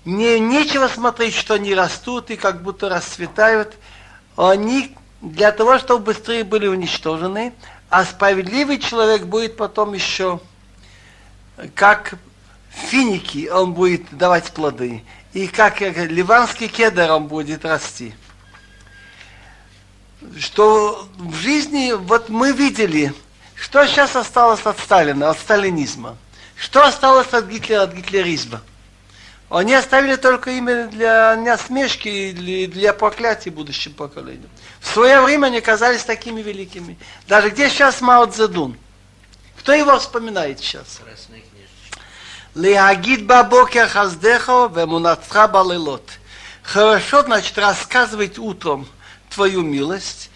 не, 0.03 0.39
нечего 0.39 0.88
смотреть, 0.88 1.34
что 1.34 1.55
они 1.55 1.73
растут 1.73 2.29
и 2.29 2.36
как 2.36 2.62
будто 2.62 2.89
расцветают, 2.89 3.75
они 4.38 4.95
для 5.21 5.51
того, 5.51 5.79
чтобы 5.79 6.05
быстрее 6.05 6.43
были 6.43 6.67
уничтожены, 6.67 7.53
а 7.89 8.05
справедливый 8.05 8.79
человек 8.79 9.23
будет 9.23 9.58
потом 9.58 9.93
еще 9.93 10.39
как 11.73 12.15
финики 12.69 13.47
он 13.47 13.73
будет 13.73 14.17
давать 14.17 14.51
плоды, 14.51 15.03
и 15.34 15.47
как 15.47 15.81
ливанский 15.81 16.67
кедр 16.67 17.12
он 17.12 17.27
будет 17.27 17.65
расти. 17.65 18.13
Что 20.38 21.08
в 21.17 21.36
жизни, 21.36 21.93
вот 21.93 22.29
мы 22.29 22.51
видели, 22.51 23.13
что 23.53 23.86
сейчас 23.86 24.15
осталось 24.15 24.65
от 24.65 24.79
Сталина, 24.79 25.29
от 25.29 25.39
сталинизма. 25.39 26.17
Что 26.57 26.85
осталось 26.85 27.33
от 27.33 27.47
Гитлера, 27.47 27.83
от 27.83 27.93
гитлеризма. 27.93 28.61
Они 29.49 29.73
оставили 29.73 30.15
только 30.15 30.51
имя 30.51 30.87
для 30.87 31.35
насмешки 31.35 32.07
и 32.07 32.67
для 32.67 32.93
проклятия 32.93 33.51
будущим 33.51 33.93
поколениям. 33.93 34.49
В 34.79 34.87
свое 34.87 35.21
время 35.21 35.47
они 35.47 35.61
казались 35.61 36.03
такими 36.03 36.41
великими. 36.41 36.97
Даже 37.27 37.51
где 37.51 37.69
сейчас 37.69 38.01
Мао 38.01 38.25
Цзэдун? 38.25 38.77
Кто 39.59 39.73
его 39.73 39.97
вспоминает 39.99 40.59
сейчас? 40.59 41.01
Леагид 42.55 43.25
бабокер 43.25 43.87
хаздехо 43.87 44.71
вемунацха 44.73 45.47
балелот. 45.47 46.09
Хорошо, 46.63 47.21
значит, 47.21 47.57
рассказывать 47.57 48.39
утром 48.39 48.87
твою 49.29 49.61
милость 49.61 50.31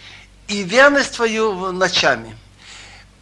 и 0.48 0.64
верность 0.64 1.16
твою 1.16 1.72
ночами. 1.72 2.38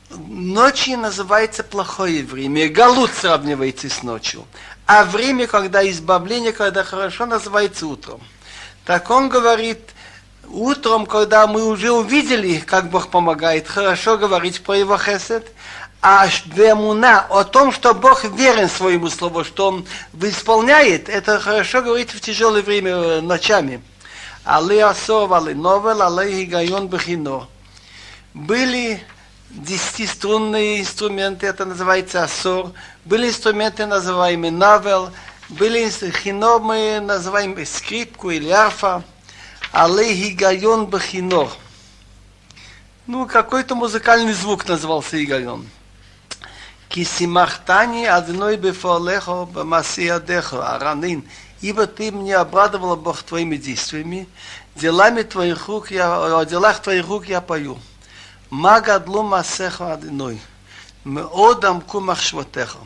Ночи 0.09 0.91
называется 0.91 1.63
плохое 1.63 2.23
время. 2.23 2.69
Галут 2.69 3.11
сравнивается 3.11 3.89
с 3.89 4.03
ночью. 4.03 4.45
А 4.85 5.03
время, 5.03 5.47
когда 5.47 5.87
избавление, 5.89 6.53
когда 6.53 6.83
хорошо, 6.83 7.25
называется 7.25 7.87
утром. 7.87 8.21
Так 8.85 9.09
он 9.09 9.27
говорит, 9.27 9.81
утром, 10.47 11.05
когда 11.05 11.45
мы 11.45 11.65
уже 11.65 11.91
увидели, 11.91 12.59
как 12.59 12.89
Бог 12.89 13.09
помогает, 13.09 13.67
хорошо 13.67 14.17
говорить 14.17 14.61
про 14.61 14.77
его 14.77 14.97
хесед, 14.97 15.45
а 16.01 16.27
Вемуна 16.45 17.25
о 17.29 17.43
том, 17.43 17.73
что 17.73 17.93
Бог 17.93 18.23
верен 18.23 18.69
своему 18.69 19.09
слову, 19.09 19.43
что 19.43 19.67
Он 19.67 19.85
исполняет, 20.21 21.09
это 21.09 21.37
хорошо 21.39 21.81
говорить 21.81 22.11
в 22.11 22.21
тяжелое 22.21 22.61
время 22.61 22.91
э, 22.91 23.21
ночами. 23.21 23.81
Али 24.45 24.77
асор, 24.77 25.33
али 25.33 25.53
новел, 25.53 26.01
али 26.01 26.45
гигайон 26.45 26.87
бхино. 26.87 27.47
Были 28.33 29.03
десятиструнные 29.49 30.81
инструменты, 30.81 31.47
это 31.47 31.65
называется 31.65 32.23
асур, 32.23 32.71
были 33.05 33.29
инструменты, 33.29 33.85
называемые 33.85 34.51
навел, 34.51 35.11
были 35.49 35.89
хиномы, 35.89 36.99
называемые 37.01 37.65
скрипку 37.65 38.29
или 38.29 38.49
арфа, 38.49 39.03
але 39.71 40.13
гигайон 40.13 40.87
бахинор. 40.87 41.49
Ну, 43.05 43.25
какой-то 43.25 43.73
музыкальный 43.75 44.33
звук 44.33 44.67
назывался 44.67 45.23
игайон. 45.23 45.65
Кисимахтани 46.89 48.05
одной 48.05 48.57
бефолехо 48.57 49.45
бамасиадехо 49.45 50.75
аранин. 50.75 51.23
Ибо 51.61 51.87
ты 51.87 52.11
мне 52.11 52.35
обрадовала 52.35 52.95
Бог 52.95 53.23
твоими 53.23 53.55
действиями, 53.55 54.27
делами 54.75 55.23
твоих 55.23 55.67
рук 55.67 55.89
я, 55.89 56.37
о 56.39 56.45
делах 56.45 56.81
твоих 56.81 57.07
рук 57.07 57.27
я 57.27 57.39
пою. 57.39 57.79
Магадлу 58.50 59.22
масехо 59.22 59.92
одной, 59.92 60.38
מאוד 61.04 61.64
עמקו 61.64 62.00
מחשבותיך. 62.00 62.76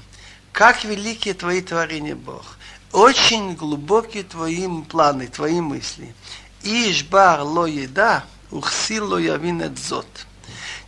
Как 0.52 0.84
великие 0.84 1.34
твои 1.34 1.60
творения, 1.60 2.14
Бог. 2.14 2.56
Очень 2.92 3.54
глубокие 3.56 4.22
твои 4.22 4.66
планы, 4.84 5.26
твои 5.26 5.60
мысли. 5.60 6.14
Ишбар 6.62 7.42
ло 7.42 7.66
еда, 7.66 8.24
ухсил 8.50 9.08
ло 9.08 9.18
явин 9.18 9.76
зот. 9.76 10.06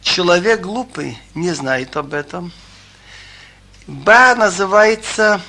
Человек 0.00 0.62
глупый 0.62 1.18
не 1.34 1.52
знает 1.52 1.96
об 1.98 2.14
этом. 2.14 2.50
Ба 3.86 4.34
называется 4.34 5.42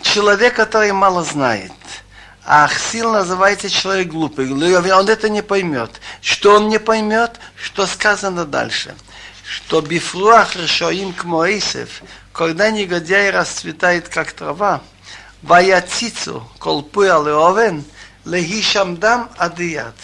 человек, 0.00 0.54
который 0.56 0.92
мало 0.92 1.22
знает. 1.22 1.72
А 2.53 2.65
Ахсил 2.65 3.13
называется 3.13 3.69
человек 3.69 4.09
глупый. 4.09 4.51
Он 4.51 5.07
это 5.07 5.29
не 5.29 5.41
поймет. 5.41 6.01
Что 6.19 6.57
он 6.57 6.67
не 6.67 6.79
поймет? 6.79 7.39
Что 7.55 7.85
сказано 7.87 8.43
дальше? 8.43 8.93
Что 9.45 9.79
бифруах 9.79 10.57
решоим 10.57 11.13
к 11.13 11.23
Моисев, 11.23 12.01
когда 12.33 12.69
негодяй 12.69 13.29
расцветает 13.29 14.09
как 14.09 14.33
трава, 14.33 14.81
Ваяцицу, 15.43 16.45
колпы 16.59 17.07
алеовен, 17.07 17.85
лехишамдам 18.25 19.29
адият. 19.37 19.95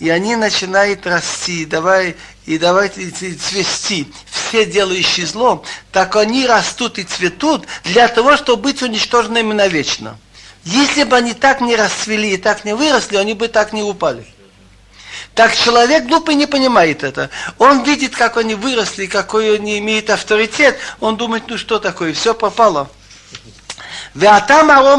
и 0.00 0.10
они 0.10 0.34
начинают 0.34 1.06
расти, 1.06 1.66
давай, 1.66 2.16
и 2.46 2.58
давайте 2.58 3.02
и 3.02 3.10
цвести. 3.12 4.12
Все 4.28 4.66
делающие 4.66 5.24
зло, 5.24 5.64
так 5.92 6.16
они 6.16 6.48
растут 6.48 6.98
и 6.98 7.04
цветут 7.04 7.64
для 7.84 8.08
того, 8.08 8.36
чтобы 8.36 8.64
быть 8.64 8.82
уничтоженными 8.82 9.52
навечно. 9.52 10.18
Если 10.66 11.04
бы 11.04 11.16
они 11.16 11.32
так 11.32 11.60
не 11.60 11.76
расцвели 11.76 12.34
и 12.34 12.36
так 12.36 12.64
не 12.64 12.74
выросли, 12.74 13.16
они 13.16 13.34
бы 13.34 13.46
так 13.46 13.72
не 13.72 13.84
упали. 13.84 14.26
Так 15.32 15.54
человек 15.54 16.06
глупый 16.06 16.34
не 16.34 16.46
понимает 16.46 17.04
это. 17.04 17.30
Он 17.58 17.84
видит, 17.84 18.16
как 18.16 18.36
они 18.36 18.56
выросли, 18.56 19.06
какой 19.06 19.54
они 19.54 19.78
имеют 19.78 20.10
авторитет. 20.10 20.76
Он 20.98 21.16
думает, 21.16 21.44
ну 21.46 21.56
что 21.56 21.78
такое, 21.78 22.12
все 22.14 22.34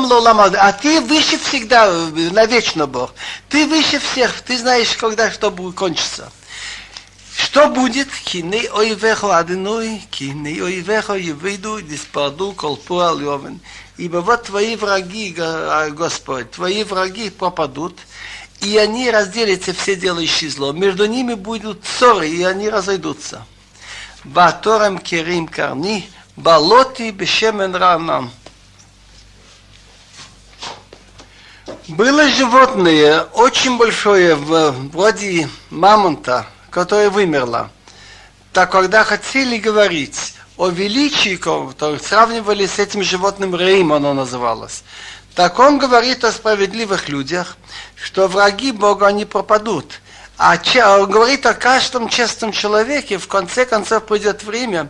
лоламад. 0.05 0.55
А 0.55 0.71
ты 0.71 1.01
выше 1.01 1.37
всегда, 1.37 1.91
навечно 2.31 2.87
Бог. 2.87 3.13
Ты 3.49 3.67
выше 3.67 3.99
всех. 3.99 4.41
Ты 4.43 4.57
знаешь, 4.57 4.95
когда 4.95 5.29
что 5.29 5.51
будет 5.51 5.75
кончиться. 5.75 6.31
Что 7.35 7.67
будет? 7.67 8.07
Кины 8.23 8.69
ойвехо 8.71 9.31
адыной, 9.31 10.01
кины 10.11 10.63
ойвехо 10.63 11.15
евиду, 11.15 11.81
диспарду 11.81 12.53
колпу 12.53 12.99
алёвен. 12.99 13.59
Ибо 13.97 14.17
вот 14.17 14.43
твои 14.43 14.75
враги, 14.75 15.35
Господь, 15.91 16.51
твои 16.51 16.83
враги 16.83 17.31
пропадут, 17.31 17.97
и 18.61 18.77
они 18.77 19.09
разделятся 19.09 19.73
все 19.73 19.95
делающие 19.95 20.49
зло. 20.51 20.71
Между 20.71 21.05
ними 21.05 21.33
будут 21.33 21.83
ссоры, 21.83 22.29
и 22.29 22.43
они 22.43 22.69
разойдутся. 22.69 23.45
Баторем 24.23 24.99
керим 24.99 25.47
карни, 25.47 26.07
балоти 26.35 27.09
бешемен 27.09 27.75
ранам. 27.75 28.31
Было 31.87 32.27
животное 32.29 33.21
очень 33.33 33.77
большое, 33.77 34.35
вроде 34.35 35.49
мамонта, 35.71 36.45
которое 36.69 37.09
вымерло. 37.09 37.71
Так 38.53 38.71
когда 38.71 39.03
хотели 39.03 39.57
говорить 39.57 40.33
о 40.57 40.69
величии, 40.69 41.37
то 41.37 41.97
сравнивали 41.99 42.65
с 42.65 42.79
этим 42.79 43.03
животным 43.03 43.55
Рейм, 43.55 43.93
оно 43.93 44.13
называлось. 44.13 44.83
Так 45.35 45.59
он 45.59 45.77
говорит 45.77 46.23
о 46.23 46.31
справедливых 46.31 47.09
людях, 47.09 47.57
что 47.95 48.27
враги 48.27 48.71
Бога 48.71 49.11
не 49.11 49.25
пропадут. 49.25 50.01
А 50.37 50.57
он 50.99 51.09
говорит 51.09 51.45
о 51.45 51.53
каждом 51.53 52.09
честном 52.09 52.51
человеке, 52.51 53.17
в 53.17 53.27
конце 53.27 53.65
концов 53.65 54.05
придет 54.05 54.43
время, 54.43 54.89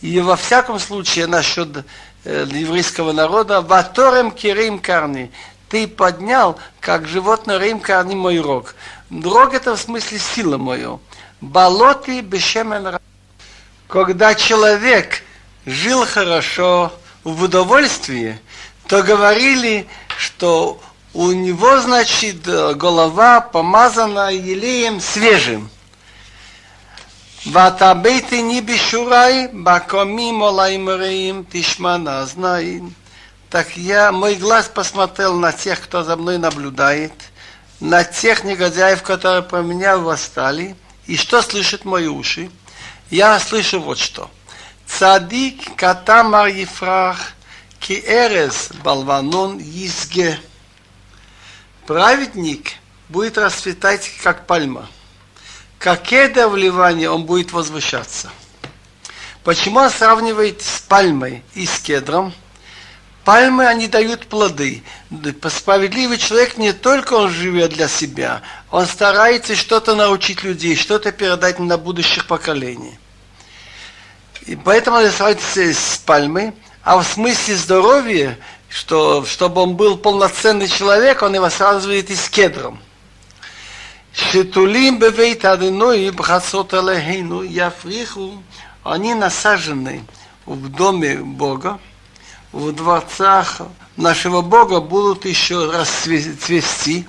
и 0.00 0.20
во 0.20 0.36
всяком 0.36 0.78
случае 0.78 1.26
насчет 1.26 1.84
э, 2.24 2.46
еврейского 2.50 3.12
народа, 3.12 3.60
«Ваторем 3.62 4.30
кирим 4.30 4.78
карни» 4.78 5.32
ты 5.68 5.88
поднял, 5.88 6.58
как 6.80 7.08
животное 7.08 7.58
Рим 7.58 7.80
карни 7.80 8.14
мой 8.14 8.38
рог. 8.38 8.74
Рог 9.10 9.54
это 9.54 9.76
в 9.76 9.80
смысле 9.80 10.18
сила 10.18 10.58
мою. 10.58 11.00
Болоты 11.40 12.20
бешемен 12.20 12.98
Когда 13.88 14.34
человек 14.34 15.22
жил 15.64 16.04
хорошо, 16.04 16.92
в 17.26 17.42
удовольствии, 17.42 18.38
то 18.86 19.02
говорили, 19.02 19.88
что 20.16 20.80
у 21.12 21.32
него, 21.32 21.80
значит, 21.80 22.46
голова 22.46 23.40
помазана 23.40 24.30
елеем 24.32 25.00
свежим. 25.00 25.68
Ватабейты 27.44 28.42
не 28.42 28.60
бешурай, 28.60 29.48
бакомим 29.48 30.44
олаим 30.44 30.88
реим, 30.88 31.44
тишмана 31.44 32.24
знаин. 32.26 32.94
Так 33.50 33.76
я, 33.76 34.12
мой 34.12 34.36
глаз 34.36 34.70
посмотрел 34.72 35.34
на 35.34 35.52
тех, 35.52 35.80
кто 35.80 36.04
за 36.04 36.14
мной 36.14 36.38
наблюдает, 36.38 37.12
на 37.80 38.04
тех 38.04 38.44
негодяев, 38.44 39.02
которые 39.02 39.42
про 39.42 39.62
меня 39.62 39.96
восстали, 39.96 40.76
и 41.06 41.16
что 41.16 41.42
слышат 41.42 41.84
мои 41.84 42.06
уши? 42.06 42.50
Я 43.10 43.38
слышу 43.38 43.80
вот 43.80 43.98
что. 43.98 44.30
Цадик 44.86 45.76
катамар 45.76 46.48
ефрах, 46.48 47.32
ки 47.78 47.92
эрес 47.92 48.70
балванон 48.82 49.58
изге. 49.58 50.40
Праведник 51.86 52.72
будет 53.08 53.38
расцветать, 53.38 54.10
как 54.22 54.46
пальма. 54.46 54.88
Как 55.78 56.02
кедр 56.02 56.48
в 56.48 56.56
Ливане 56.56 57.10
он 57.10 57.24
будет 57.24 57.52
возвышаться. 57.52 58.30
Почему 59.44 59.78
он 59.78 59.90
сравнивает 59.90 60.62
с 60.62 60.80
пальмой 60.80 61.44
и 61.54 61.66
с 61.66 61.78
кедром? 61.78 62.34
Пальмы, 63.26 63.66
они 63.66 63.88
дают 63.88 64.28
плоды. 64.28 64.84
Справедливый 65.48 66.16
человек 66.16 66.58
не 66.58 66.72
только 66.72 67.14
он 67.14 67.28
живет 67.28 67.72
для 67.72 67.88
себя, 67.88 68.40
он 68.70 68.86
старается 68.86 69.56
что-то 69.56 69.96
научить 69.96 70.44
людей, 70.44 70.76
что-то 70.76 71.10
передать 71.10 71.58
на 71.58 71.76
будущих 71.76 72.28
поколениях. 72.28 72.94
И 74.42 74.54
поэтому 74.54 74.98
он 74.98 75.10
сравнивается 75.10 75.74
с 75.74 75.98
пальмой, 76.06 76.52
а 76.84 76.98
в 76.98 77.04
смысле 77.04 77.56
здоровья 77.56 78.38
что, 78.68 79.24
чтобы 79.24 79.60
он 79.62 79.74
был 79.74 79.96
полноценный 79.96 80.68
человек, 80.68 81.20
он 81.22 81.34
его 81.34 81.50
сравнивает 81.50 82.10
и 82.10 82.14
с 82.14 82.28
кедром. 82.28 82.78
Шитулим 84.12 85.00
бевейт 85.00 85.44
адыной 85.44 86.10
бхасот 86.10 86.74
алехейну 86.74 87.42
яфриху, 87.42 88.40
они 88.84 89.14
насажены 89.14 90.04
в 90.44 90.68
доме 90.68 91.16
Бога, 91.16 91.80
в 92.56 92.72
дворцах 92.72 93.60
нашего 93.98 94.40
Бога 94.40 94.80
будут 94.80 95.26
еще 95.26 95.70
раз 95.70 95.90
цвести. 95.90 97.06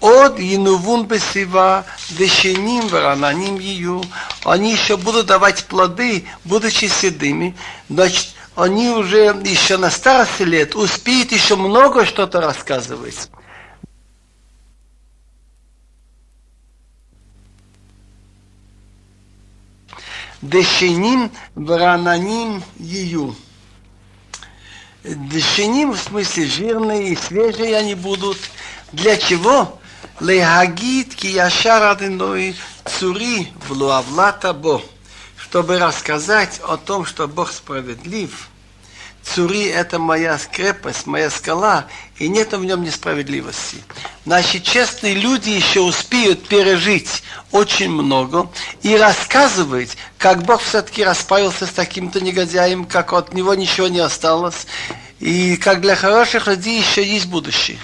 От 0.00 0.38
Янувун 0.38 1.06
Бесива, 1.06 1.84
Дешеним 2.10 2.88
Варананим 2.88 3.58
Ее, 3.58 4.02
они 4.44 4.72
еще 4.72 4.96
будут 4.96 5.26
давать 5.26 5.64
плоды, 5.66 6.26
будучи 6.44 6.86
седыми. 6.86 7.54
Значит, 7.88 8.34
они 8.56 8.88
уже 8.88 9.36
еще 9.44 9.76
на 9.76 9.90
старости 9.90 10.42
лет 10.42 10.74
успеют 10.74 11.32
еще 11.32 11.56
много 11.56 12.06
что-то 12.06 12.40
рассказывать. 12.40 13.30
Дешеним 20.40 21.30
врананим 21.54 22.62
ее. 22.78 23.34
Дешеним 25.04 25.92
в 25.92 25.98
смысле 25.98 26.46
жирные 26.46 27.08
и 27.10 27.16
свежие 27.16 27.76
они 27.76 27.94
будут. 27.94 28.38
Для 28.92 29.18
чего? 29.18 29.78
Лехагит 30.18 31.14
ки 31.14 31.26
яшар 31.26 31.82
адиной 31.82 32.56
цури 32.86 33.52
влуавлата 33.68 34.54
бо 34.54 34.80
чтобы 35.36 35.78
рассказать 35.78 36.60
о 36.66 36.78
том, 36.78 37.04
что 37.04 37.28
Бог 37.28 37.52
справедлив. 37.52 38.48
Цури– 39.24 39.64
это 39.64 39.98
моя 39.98 40.38
крепость, 40.52 41.06
моя 41.06 41.30
скала, 41.30 41.86
и 42.18 42.28
нет 42.28 42.52
в 42.52 42.64
нем 42.64 42.82
несправедливости. 42.82 43.78
Наши 44.24 44.60
честные 44.60 45.14
люди 45.14 45.50
еще 45.50 45.80
успеют 45.80 46.46
пережить 46.46 47.22
очень 47.50 47.90
много 47.90 48.50
и 48.82 48.96
рассказывать, 48.96 49.96
как 50.18 50.42
Бог 50.42 50.62
все-таки 50.62 51.02
расправился 51.02 51.66
с 51.66 51.70
таким-то 51.70 52.20
негодяем, 52.20 52.84
как 52.84 53.12
от 53.12 53.32
него 53.32 53.54
ничего 53.54 53.88
не 53.88 54.00
осталось, 54.00 54.66
и 55.20 55.56
как 55.56 55.80
для 55.80 55.96
хороших 55.96 56.46
людей 56.46 56.80
еще 56.80 57.04
есть 57.04 57.26
будущее. 57.26 57.78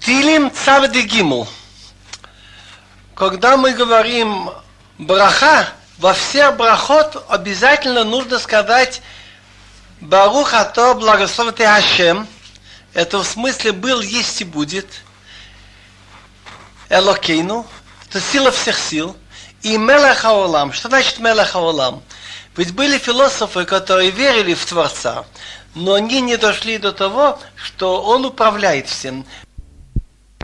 Тилим 0.00 0.50
Цавди 0.52 1.00
Гимл. 1.00 1.48
Когда 3.16 3.56
мы 3.56 3.72
говорим 3.72 4.50
браха, 4.98 5.70
во 5.96 6.12
все 6.12 6.50
брахот 6.50 7.24
обязательно 7.30 8.04
нужно 8.04 8.38
сказать 8.38 9.00
Барух 10.02 10.52
Ато 10.52 10.92
благословен 10.92 11.54
ты 11.54 11.64
Хашем. 11.64 12.28
Это 12.92 13.16
в 13.20 13.26
смысле 13.26 13.72
был, 13.72 14.02
есть 14.02 14.42
и 14.42 14.44
будет. 14.44 14.86
Элокейну. 16.90 17.66
Это 18.06 18.20
сила 18.20 18.50
всех 18.50 18.78
сил. 18.78 19.16
И 19.62 19.78
Мелех 19.78 20.18
Хаолам. 20.18 20.74
Что 20.74 20.88
значит 20.90 21.18
Мелех 21.18 21.52
Хаолам? 21.52 22.02
Ведь 22.54 22.74
были 22.74 22.98
философы, 22.98 23.64
которые 23.64 24.10
верили 24.10 24.52
в 24.52 24.66
Творца, 24.66 25.24
но 25.74 25.94
они 25.94 26.20
не 26.20 26.36
дошли 26.36 26.76
до 26.76 26.92
того, 26.92 27.40
что 27.56 28.02
Он 28.02 28.26
управляет 28.26 28.88
всем 28.90 29.24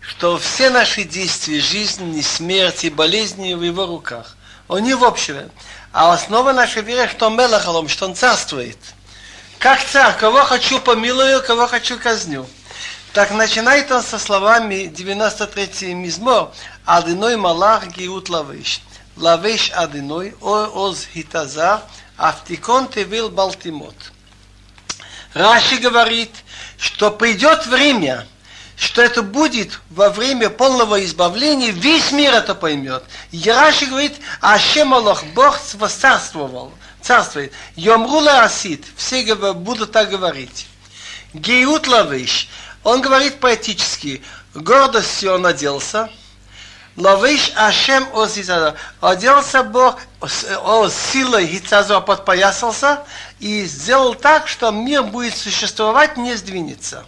что 0.03 0.37
все 0.39 0.69
наши 0.71 1.05
действия, 1.05 1.61
жизнь, 1.61 2.23
смерть 2.23 2.85
и 2.85 2.91
болезни 2.91 3.55
в 3.55 3.63
его 3.63 3.87
руках. 3.87 4.37
Он 4.69 4.83
не 4.83 4.95
в 4.95 5.05
общем. 5.05 5.51
А 5.93 6.13
основа 6.13 6.53
нашей 6.53 6.83
веры, 6.83 7.09
что 7.09 7.31
Мелахалом, 7.31 7.89
что 7.89 8.07
он 8.07 8.15
царствует. 8.15 8.79
Как 9.59 9.83
царь, 9.85 10.17
кого 10.19 10.43
хочу 10.45 10.81
помилую, 10.81 11.43
кого 11.43 11.67
хочу 11.67 11.99
казню. 11.99 12.47
Так 13.13 13.31
начинает 13.31 13.93
он 13.93 14.03
со 14.03 14.19
словами 14.19 14.91
93-й 14.93 15.93
мизмор 15.95 16.51
Адиной 16.85 17.37
Малах 17.37 17.87
Гиут 17.89 18.29
Лавиш. 18.29 18.81
Лавиш 19.17 19.71
Адиной 19.73 20.35
Оз 20.41 21.07
Хитазар 21.13 21.83
Автикон 22.17 22.89
Тевил 22.89 23.29
Балтимот. 23.29 23.95
Раши 25.35 25.77
говорит, 25.77 26.31
что 26.79 27.11
придет 27.11 27.67
время, 27.67 28.27
что 28.77 29.03
это 29.03 29.23
будет 29.23 29.81
во 29.91 30.11
время 30.11 30.51
полного 30.51 31.05
избавления, 31.05 31.71
весь 31.71 32.13
мир 32.13 32.35
это 32.35 32.55
поймет. 32.55 33.05
И 33.31 33.51
Раши 33.51 33.87
говорит, 33.87 34.15
Ашем 34.41 34.95
Аллах, 34.95 35.25
Бог 35.35 35.59
восцарствовал, 35.75 36.73
царствует. 37.01 37.53
Йомрула 37.77 38.43
Асид, 38.43 38.85
все 38.97 39.35
будут 39.35 39.93
так 39.93 40.11
говорить. 40.11 40.67
Геют 41.35 41.87
Лавиш, 41.87 42.49
он 42.85 43.01
говорит 43.01 43.41
поэтически, 43.41 44.23
гордостью 44.55 45.35
он 45.35 45.47
оделся, 45.47 46.11
Ловиш 46.97 47.53
Ашем 47.57 48.07
Озизада. 48.15 48.77
Оделся 49.01 49.63
Бог 49.63 49.99
о, 50.21 50.89
силой 50.91 51.47
Гицазуа 51.47 52.01
подпоясался 52.01 53.05
и 53.41 53.65
сделал 53.65 54.15
так, 54.15 54.47
что 54.47 54.71
мир 54.71 55.03
будет 55.03 55.37
существовать, 55.37 56.19
не 56.19 56.35
сдвинется. 56.35 57.07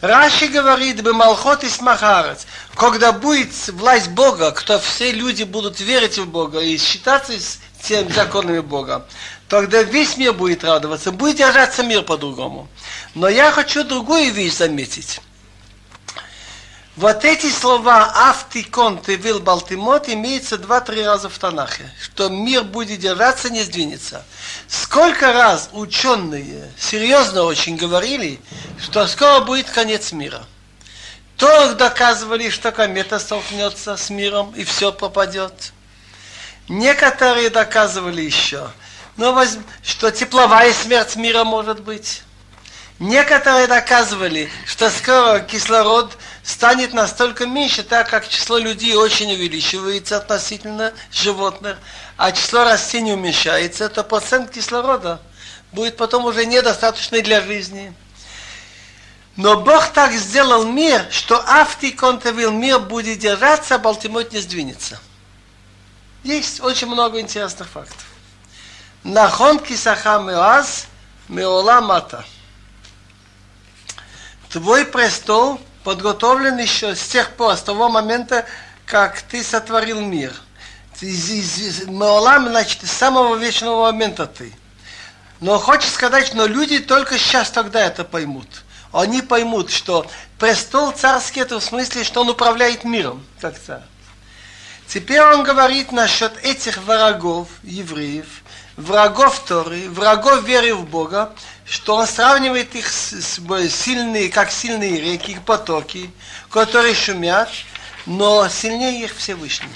Раши 0.00 0.46
говорит, 0.46 1.02
бы 1.02 1.12
Малхот 1.12 1.64
и 1.64 1.68
Смахарец, 1.68 2.46
когда 2.76 3.10
будет 3.12 3.50
власть 3.68 4.10
Бога, 4.10 4.52
кто 4.52 4.78
все 4.78 5.10
люди 5.10 5.42
будут 5.42 5.80
верить 5.80 6.18
в 6.18 6.26
Бога 6.26 6.60
и 6.60 6.78
считаться 6.78 7.32
с 7.32 7.58
тем 7.82 8.08
законами 8.12 8.60
Бога, 8.60 9.06
тогда 9.48 9.82
весь 9.82 10.16
мир 10.16 10.34
будет 10.34 10.62
радоваться, 10.62 11.10
будет 11.10 11.38
держаться 11.38 11.82
мир 11.82 12.02
по-другому. 12.02 12.68
Но 13.14 13.28
я 13.28 13.50
хочу 13.50 13.82
другую 13.82 14.32
вещь 14.32 14.54
заметить. 14.54 15.20
Вот 16.98 17.24
эти 17.24 17.48
слова 17.48 18.10
«Автикон 18.12 18.98
тевил 19.00 19.38
балтимот» 19.38 20.08
имеются 20.08 20.58
два-три 20.58 21.06
раза 21.06 21.28
в 21.28 21.38
Танахе, 21.38 21.88
что 22.02 22.28
мир 22.28 22.64
будет 22.64 22.98
держаться, 22.98 23.50
не 23.50 23.62
сдвинется. 23.62 24.24
Сколько 24.66 25.32
раз 25.32 25.70
ученые 25.72 26.72
серьезно 26.76 27.44
очень 27.44 27.76
говорили, 27.76 28.40
что 28.82 29.06
скоро 29.06 29.44
будет 29.44 29.70
конец 29.70 30.10
мира. 30.10 30.44
То 31.36 31.72
доказывали, 31.74 32.50
что 32.50 32.72
комета 32.72 33.20
столкнется 33.20 33.96
с 33.96 34.10
миром 34.10 34.52
и 34.56 34.64
все 34.64 34.90
пропадет. 34.90 35.72
Некоторые 36.68 37.48
доказывали 37.48 38.22
еще, 38.22 38.72
ну, 39.16 39.40
что 39.84 40.10
тепловая 40.10 40.72
смерть 40.72 41.14
мира 41.14 41.44
может 41.44 41.80
быть. 41.80 42.24
Некоторые 42.98 43.68
доказывали, 43.68 44.50
что 44.66 44.90
скоро 44.90 45.38
кислород 45.38 46.18
станет 46.48 46.94
настолько 46.94 47.46
меньше, 47.46 47.82
так 47.82 48.08
как 48.08 48.26
число 48.26 48.56
людей 48.56 48.96
очень 48.96 49.30
увеличивается 49.34 50.16
относительно 50.16 50.94
животных, 51.12 51.76
а 52.16 52.32
число 52.32 52.64
растений 52.64 53.12
уменьшается, 53.12 53.90
то 53.90 54.02
процент 54.02 54.50
кислорода 54.50 55.20
будет 55.72 55.98
потом 55.98 56.24
уже 56.24 56.46
недостаточный 56.46 57.20
для 57.20 57.42
жизни. 57.42 57.92
Но 59.36 59.60
Бог 59.60 59.88
так 59.88 60.12
сделал 60.12 60.64
мир, 60.64 61.06
что 61.10 61.38
автиконтовил 61.46 62.50
мир 62.50 62.78
будет 62.78 63.18
держаться, 63.18 63.74
а 63.74 63.78
Балтимот 63.78 64.32
не 64.32 64.40
сдвинется. 64.40 64.98
Есть 66.24 66.62
очень 66.62 66.86
много 66.86 67.20
интересных 67.20 67.68
фактов. 67.68 68.06
Нахон 69.04 69.58
кисаха 69.58 70.18
меаз 70.18 70.86
меола 71.28 71.82
мата. 71.82 72.24
Твой 74.48 74.86
престол 74.86 75.60
подготовлен 75.88 76.58
еще 76.58 76.94
с 76.94 77.08
тех 77.08 77.30
пор, 77.30 77.56
с 77.56 77.62
того 77.62 77.88
момента, 77.88 78.44
как 78.84 79.22
ты 79.22 79.42
сотворил 79.42 80.02
мир. 80.02 80.34
Маолам, 81.86 82.48
значит, 82.48 82.86
с 82.86 82.92
самого 82.92 83.36
вечного 83.36 83.90
момента 83.90 84.26
ты. 84.26 84.52
Но 85.40 85.58
хочешь 85.58 85.88
сказать, 85.88 86.34
но 86.34 86.44
люди 86.44 86.78
только 86.78 87.16
сейчас 87.16 87.50
тогда 87.50 87.86
это 87.86 88.04
поймут. 88.04 88.64
Они 88.92 89.22
поймут, 89.22 89.70
что 89.70 90.06
престол 90.38 90.90
царский 90.90 91.40
это 91.40 91.58
в 91.58 91.64
смысле, 91.64 92.04
что 92.04 92.20
он 92.20 92.28
управляет 92.28 92.84
миром, 92.84 93.24
как 93.40 93.58
царь. 93.58 93.80
Теперь 94.88 95.22
он 95.22 95.42
говорит 95.42 95.90
насчет 95.90 96.36
этих 96.44 96.76
врагов, 96.76 97.48
евреев, 97.62 98.26
врагов 98.76 99.38
Торы, 99.46 99.88
врагов 99.88 100.44
веры 100.44 100.74
в 100.74 100.84
Бога, 100.84 101.32
что 101.68 101.96
он 101.96 102.06
сравнивает 102.06 102.74
их 102.74 102.88
с, 102.88 103.12
с 103.12 103.70
сильные, 103.70 104.30
как 104.30 104.50
сильные 104.50 105.00
реки, 105.00 105.38
потоки, 105.44 106.10
которые 106.50 106.94
шумят, 106.94 107.50
но 108.06 108.48
сильнее 108.48 109.04
их 109.04 109.14
Всевышний. 109.14 109.68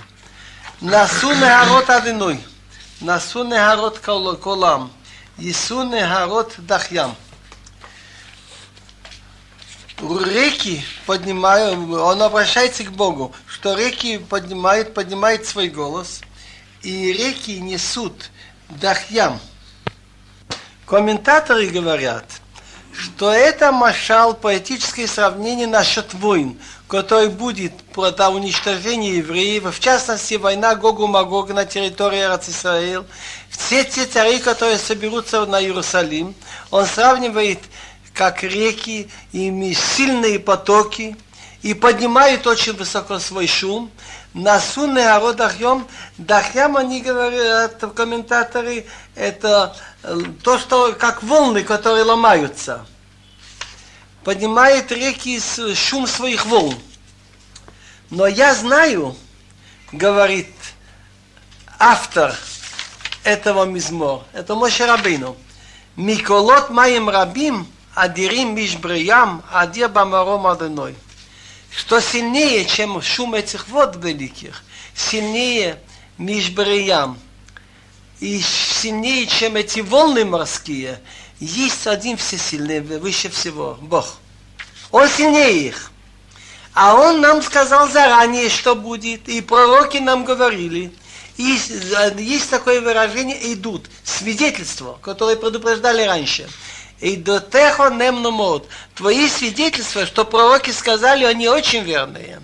Насу 0.80 1.32
нехарот 1.34 1.90
одиной, 1.90 2.40
насу 3.00 3.44
нехарот 3.44 3.98
колам, 3.98 4.90
Ису 5.38 5.82
нехарот 5.82 6.54
дахьям. 6.58 7.14
Реки 9.98 10.84
поднимают, 11.06 11.78
он 11.78 12.22
обращается 12.22 12.82
к 12.84 12.90
Богу, 12.90 13.32
что 13.46 13.74
реки 13.74 14.18
поднимают, 14.18 14.94
поднимают 14.94 15.46
свой 15.46 15.68
голос, 15.68 16.22
и 16.80 17.12
реки 17.12 17.60
несут 17.60 18.30
дахьям– 18.68 19.38
Комментаторы 20.92 21.68
говорят, 21.68 22.26
что 22.92 23.32
это 23.32 23.72
машал 23.72 24.34
поэтическое 24.34 25.06
сравнение 25.06 25.66
насчет 25.66 26.12
войн, 26.12 26.58
который 26.86 27.30
будет 27.30 27.72
про 27.94 28.28
уничтожение 28.28 29.16
евреев, 29.16 29.74
в 29.74 29.80
частности 29.80 30.34
война 30.34 30.74
Гогу 30.74 31.06
Магога 31.06 31.54
на 31.54 31.64
территории 31.64 32.18
Израиль, 32.18 33.04
все 33.48 33.84
те 33.84 34.04
цари, 34.04 34.38
которые 34.38 34.76
соберутся 34.76 35.46
на 35.46 35.62
Иерусалим, 35.62 36.34
он 36.70 36.84
сравнивает 36.84 37.60
как 38.12 38.42
реки, 38.42 39.08
ими 39.32 39.72
сильные 39.72 40.38
потоки, 40.38 41.16
и 41.62 41.72
поднимают 41.72 42.46
очень 42.46 42.74
высоко 42.74 43.18
свой 43.18 43.46
шум, 43.46 43.90
Насунный 44.34 45.04
народ 45.04 45.42
Ахьем, 45.42 45.86
Дахьям, 46.16 46.78
они 46.78 47.02
говорят, 47.02 47.84
комментаторы, 47.94 48.86
это 49.14 49.76
э, 50.02 50.20
то, 50.42 50.58
что 50.58 50.92
как 50.92 51.22
волны, 51.22 51.62
которые 51.62 52.04
ломаются. 52.04 52.86
Поднимает 54.24 54.92
реки 54.92 55.38
с 55.38 55.74
шум 55.74 56.06
своих 56.06 56.46
волн. 56.46 56.76
Но 58.10 58.26
я 58.26 58.54
знаю, 58.54 59.16
говорит 59.90 60.54
автор 61.78 62.34
этого 63.24 63.64
мизмор, 63.64 64.24
это 64.32 64.54
Моше 64.54 64.86
Рабину, 64.86 65.36
Миколот 65.96 66.70
моим 66.70 67.08
рабим, 67.08 67.66
адирим 67.94 68.54
мишбриям, 68.54 69.42
адир 69.50 69.88
бамаром 69.88 70.46
аденой 70.46 70.96
что 71.74 72.00
сильнее, 72.00 72.64
чем 72.64 73.00
шум 73.00 73.34
этих 73.34 73.68
вод 73.68 73.96
великих, 73.96 74.62
сильнее 74.94 75.78
Мишбриям, 76.18 77.18
и 78.22 78.40
сильнее, 78.40 79.26
чем 79.26 79.56
эти 79.56 79.80
волны 79.80 80.24
морские, 80.24 81.00
есть 81.40 81.88
один 81.88 82.16
всесильный, 82.16 82.80
выше 82.80 83.28
всего, 83.30 83.76
Бог. 83.80 84.14
Он 84.92 85.08
сильнее 85.08 85.66
их. 85.66 85.90
А 86.72 86.94
он 86.94 87.20
нам 87.20 87.42
сказал 87.42 87.88
заранее, 87.88 88.48
что 88.48 88.76
будет, 88.76 89.28
и 89.28 89.40
пророки 89.40 89.98
нам 89.98 90.24
говорили. 90.24 90.92
И 91.36 91.58
есть 92.18 92.48
такое 92.48 92.80
выражение 92.80 93.52
«идут», 93.54 93.90
свидетельство, 94.04 94.98
которое 95.02 95.36
предупреждали 95.36 96.02
раньше– 96.02 96.48
и 97.02 97.16
до 97.16 97.40
техо 97.40 97.90
немномот. 97.90 98.68
Твои 98.94 99.28
свидетельства, 99.28 100.06
что 100.06 100.24
пророки 100.24 100.70
сказали, 100.70 101.24
они 101.24 101.48
очень 101.48 101.82
верные. 101.82 102.40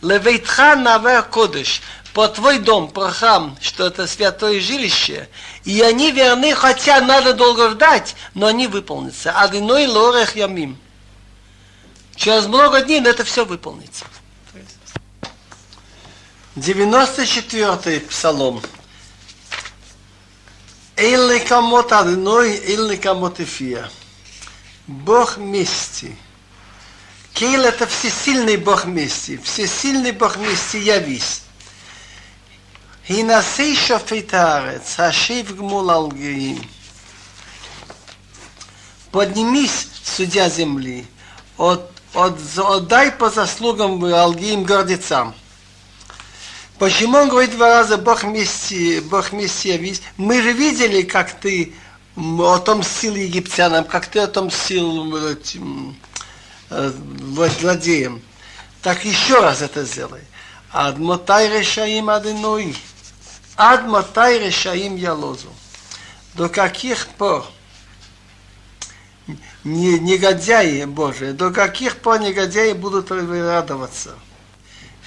Левейтха 0.00 0.76
навер 0.76 1.22
кодыш. 1.24 1.82
По 2.16 2.28
твой 2.28 2.60
дом, 2.60 2.88
про 2.90 3.10
храм, 3.10 3.58
что 3.60 3.88
это 3.88 4.06
святое 4.06 4.58
жилище, 4.58 5.28
и 5.64 5.82
они 5.82 6.12
верны, 6.12 6.54
хотя 6.54 7.02
надо 7.02 7.34
долго 7.34 7.68
ждать, 7.68 8.16
но 8.32 8.46
они 8.46 8.68
выполнятся. 8.68 9.32
Адиной 9.32 9.86
лорех 9.86 10.34
ямим. 10.34 10.78
Через 12.14 12.46
много 12.46 12.80
дней 12.80 13.02
это 13.02 13.22
все 13.22 13.44
выполнится. 13.44 14.06
94-й 16.56 18.00
псалом. 18.00 18.62
Или 20.96 21.38
кому-то 21.40 21.98
одной, 21.98 22.56
или 22.56 22.96
кому-то. 22.96 23.44
Бог 24.86 25.36
мести. 25.36 26.16
Кейл 27.34 27.62
это 27.64 27.86
всесильный 27.86 28.56
Бог 28.56 28.86
мести. 28.86 29.36
Всесильный 29.36 30.12
Бог 30.12 30.38
мести 30.38 30.78
явись. 30.78 31.42
הנשיא 33.09 33.75
שופט 33.75 34.33
הארץ, 34.33 34.99
השיב 34.99 35.57
גמול 35.57 35.89
על 35.89 36.07
גאים. 36.13 36.61
Поднимись, 39.11 39.87
судья 40.05 40.47
земли, 40.47 41.05
от, 41.57 41.91
от, 42.13 42.39
отдай 42.57 43.11
по 43.11 43.29
заслугам 43.29 44.03
алгиим 44.05 44.63
гордецам. 44.63 45.35
Почему 46.79 47.17
он 47.17 47.29
говорит 47.29 47.51
два 47.51 47.69
раза 47.69 47.97
Бог 47.97 48.23
Мессия, 48.23 49.01
Бог 49.01 49.33
Мессия? 49.33 49.79
Мы 50.17 50.41
же 50.41 50.53
видели, 50.53 51.03
как 51.03 51.39
ты 51.39 51.73
отомстил 52.15 53.15
египтянам, 53.15 53.83
как 53.85 54.07
ты 54.07 54.19
отомстил 54.19 55.15
этим 55.27 55.95
э, 56.69 56.91
злодеям. 57.59 58.21
Так 58.81 59.05
еще 59.05 59.39
раз 59.41 59.61
это 59.61 59.83
сделай. 59.83 60.21
Адмотай 60.71 61.49
решаим 61.49 62.09
адыной. 62.09 62.75
Адмотай 63.56 64.38
решаим 64.38 64.96
ялозу. 64.96 65.48
До 66.34 66.48
каких 66.50 67.08
пор 67.08 67.46
негодяи 69.64 70.84
Божии, 70.84 71.32
до 71.32 71.50
каких 71.50 71.96
пор 71.96 72.20
негодяи 72.20 72.72
будут 72.72 73.10
радоваться? 73.10 74.14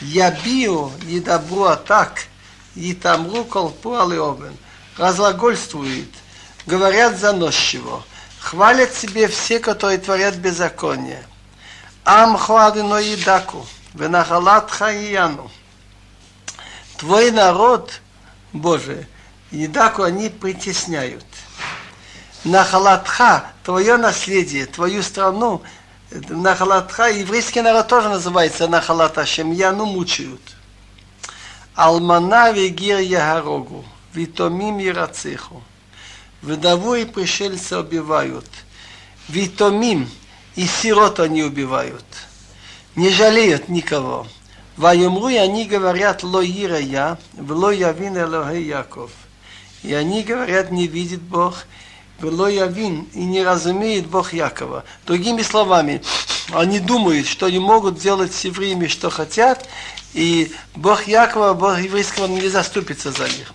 Я 0.02 0.32
бию 0.32 0.92
и 1.08 1.20
добру 1.20 1.66
а 1.66 1.76
так, 1.76 2.24
и 2.76 2.94
тамру 2.94 3.44
колпу 3.44 3.96
алиовен. 3.96 4.58
Разлагольствует, 4.98 6.10
говорят 6.66 7.20
заносчиво, 7.20 8.04
хвалят 8.40 8.94
себе 8.94 9.28
все, 9.28 9.60
которые 9.60 10.00
творят 10.00 10.36
беззаконие. 10.36 11.24
Ам 12.04 12.38
хладино 12.38 12.96
едаку, 12.96 13.68
венахалат 13.94 14.72
хаияну. 14.72 15.52
Твой 16.98 17.32
народ, 17.32 18.02
Боже, 18.54 19.08
едаку 19.52 20.04
они 20.04 20.30
притесняют. 20.30 21.26
Нахалатха, 22.44 23.52
твое 23.64 23.98
наследие, 23.98 24.66
твою 24.66 25.04
страну, 25.04 25.62
Нахалатха, 26.12 27.10
еврейский 27.10 27.62
народ 27.62 27.88
тоже 27.88 28.10
называется 28.10 28.68
Нахалата 28.68 29.26
Шемьяну 29.26 29.86
мучают. 29.86 30.42
Алмана 31.76 32.52
вегир 32.52 33.00
ягарогу, 33.00 33.86
витомим 34.14 34.80
ярациху. 34.80 35.64
Вдову 36.42 36.96
и 36.96 37.06
пришельца 37.06 37.80
убивают. 37.80 38.48
Витомим 39.28 40.10
и 40.56 40.66
сирот 40.66 41.20
они 41.20 41.44
убивают. 41.44 42.06
Не 42.96 43.12
жалеют 43.12 43.70
никого. 43.70 44.26
Ваемру 44.80 45.28
и 45.28 45.36
они 45.36 45.66
говорят 45.66 46.24
ло 46.24 46.42
ира 46.42 46.78
я, 46.78 47.18
вло 47.34 47.70
явин 47.70 48.18
Элохей 48.18 48.64
Яков. 48.64 49.12
И 49.84 49.94
они 49.94 50.24
говорят, 50.24 50.72
не 50.72 50.88
видит 50.88 51.22
Бог, 51.22 51.66
Вело 52.22 52.48
явин 52.48 53.02
и 53.14 53.26
не 53.26 53.44
разумеет 53.44 54.08
Бог 54.08 54.32
Якова. 54.32 54.86
Другими 55.06 55.42
словами, 55.42 56.02
они 56.54 56.80
думают, 56.80 57.28
что 57.28 57.48
они 57.48 57.60
могут 57.60 58.00
делать 58.00 58.34
с 58.34 58.46
евреями, 58.46 58.88
что 58.88 59.10
хотят, 59.10 59.68
и 60.14 60.50
Бог 60.76 61.08
Якова, 61.08 61.54
Бог 61.56 61.78
еврейского 61.78 62.28
не 62.28 62.48
заступится 62.48 63.12
за 63.12 63.26
них. 63.26 63.54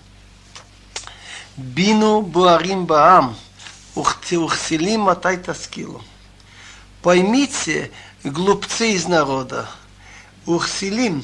Бину 1.57 2.21
буарим 2.21 2.85
баам, 2.85 3.35
ухсилим 3.95 5.01
матай 5.01 5.37
таскилу. 5.37 6.03
Поймите, 7.01 7.91
глупцы 8.23 8.91
из 8.91 9.07
народа, 9.07 9.67
ухсилим, 10.45 11.23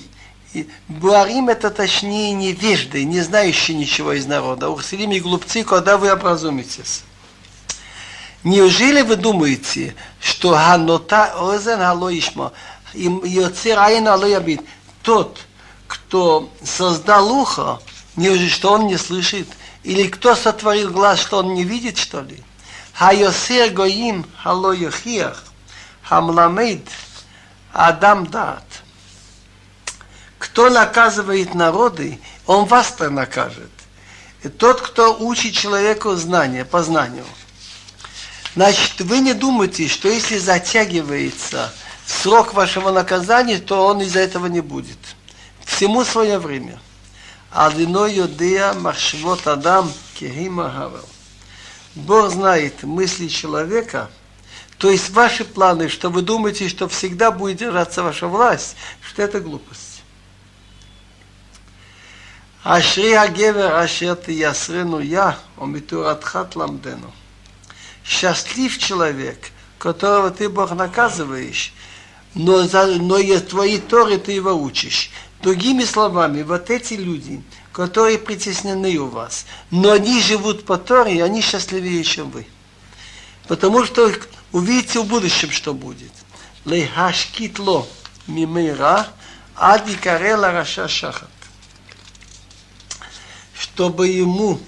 Буарим 0.89 1.47
это 1.47 1.69
точнее 1.69 2.33
невежды, 2.33 3.05
не 3.05 3.21
знающие 3.21 3.77
ничего 3.77 4.13
из 4.13 4.25
народа. 4.25 4.69
Ухсилим 4.69 5.11
и 5.11 5.19
глупцы, 5.21 5.63
когда 5.63 5.97
вы 5.97 6.11
образумитесь. 6.11 7.03
Неужели 8.43 9.01
вы 9.01 9.15
думаете, 9.15 9.95
что 10.19 10.53
Ханота 10.55 11.35
Озен 11.39 11.79
Халоишма, 11.79 12.51
Йоцер 12.93 13.79
Айн 13.79 14.07
Алоябит, 14.07 14.61
тот, 15.03 15.39
кто 15.87 16.51
создал 16.63 17.31
ухо, 17.31 17.79
неужели 18.15 18.49
что 18.49 18.73
он 18.73 18.87
не 18.87 18.97
слышит? 18.97 19.47
Или 19.83 20.07
кто 20.07 20.35
сотворил 20.35 20.91
глаз, 20.91 21.21
что 21.21 21.37
он 21.37 21.53
не 21.53 21.63
видит, 21.63 21.97
что 21.97 22.21
ли? 22.21 22.43
Хайосер 22.93 23.71
Гоим 23.71 24.25
Халояхиях, 24.43 25.43
Хамламейд 26.03 26.87
Адам 27.71 28.27
Дат. 28.27 28.63
Кто 30.41 30.69
наказывает 30.69 31.53
народы, 31.53 32.19
он 32.45 32.65
вас-то 32.65 33.09
накажет. 33.09 33.71
И 34.43 34.49
тот, 34.49 34.81
кто 34.81 35.15
учит 35.17 35.53
человеку 35.53 36.15
знания, 36.15 36.65
познанию– 36.65 37.25
Значит, 38.55 38.99
вы 38.99 39.19
не 39.19 39.33
думайте, 39.33 39.87
что 39.87 40.09
если 40.09 40.37
затягивается 40.37 41.73
срок 42.05 42.53
вашего 42.53 42.91
наказания, 42.91 43.59
то 43.59 43.85
он 43.85 44.01
из-за 44.01 44.19
этого 44.19 44.47
не 44.47 44.59
будет. 44.59 44.97
Всему 45.63 46.03
свое 46.03 46.37
время. 46.37 46.79
Адино 47.51 48.05
Йодея 48.05 48.73
Махшвот 48.73 49.47
Адам 49.47 49.91
Кехима 50.15 50.69
Хавел. 50.69 51.05
Бог 51.95 52.29
знает 52.31 52.83
мысли 52.83 53.27
человека, 53.27 54.09
то 54.77 54.89
есть 54.89 55.11
ваши 55.11 55.45
планы, 55.45 55.87
что 55.89 56.09
вы 56.09 56.21
думаете, 56.21 56.67
что 56.67 56.87
всегда 56.87 57.31
будет 57.31 57.57
держаться 57.57 58.03
ваша 58.03 58.27
власть, 58.27 58.75
что 59.01 59.21
это 59.21 59.39
глупость. 59.39 59.90
Ашри 62.63 63.13
Агевер 63.13 63.73
Ашер 63.75 64.19
Ясрену 64.27 64.99
Я, 64.99 65.37
Омитуратхат 65.57 66.55
Ламдену 66.55 67.11
счастлив 68.05 68.77
человек, 68.77 69.51
которого 69.77 70.31
ты, 70.31 70.49
Бог, 70.49 70.71
наказываешь, 70.71 71.73
но, 72.33 72.63
за, 72.63 72.85
но 72.85 73.17
и 73.17 73.37
твои 73.39 73.79
торы 73.79 74.17
ты 74.17 74.33
его 74.33 74.53
учишь. 74.53 75.11
Другими 75.41 75.83
словами, 75.83 76.43
вот 76.43 76.69
эти 76.69 76.93
люди, 76.93 77.41
которые 77.71 78.19
притеснены 78.19 78.97
у 78.97 79.07
вас, 79.07 79.45
но 79.71 79.91
они 79.91 80.21
живут 80.21 80.65
по 80.65 80.77
Торе, 80.77 81.23
они 81.23 81.41
счастливее, 81.41 82.03
чем 82.03 82.29
вы. 82.29 82.45
Потому 83.47 83.85
что 83.85 84.11
увидите 84.51 84.99
в 84.99 85.05
будущем, 85.05 85.51
что 85.51 85.73
будет. 85.73 86.11
Лейхашкитло 86.65 87.87
мимейра 88.27 89.07
ади 89.55 89.95
карела 89.95 90.51
раша. 90.51 90.87
Чтобы 93.73 94.09
ему 94.09 94.59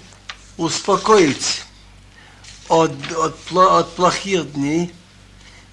успокоить 0.56 1.62
от, 2.68 2.92
от, 3.12 3.36
от 3.52 3.94
плохих 3.94 4.52
дней 4.54 4.92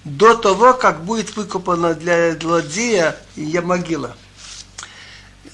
до 0.04 0.34
того, 0.34 0.74
как 0.74 1.04
будет 1.04 1.34
выкопана 1.34 1.94
для 1.94 2.34
злодея 2.38 3.16
могила. 3.62 4.16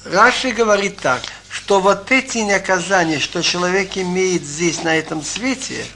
Раши 0.04 0.50
говорит 0.50 0.98
так, 0.98 1.22
что 1.48 1.80
вот 1.80 2.10
эти 2.10 2.38
наказания, 2.38 3.18
что 3.18 3.42
человек 3.42 3.96
имеет 3.96 4.42
здесь, 4.42 4.82
на 4.82 4.96
этом 4.96 5.22
свете, 5.22 5.86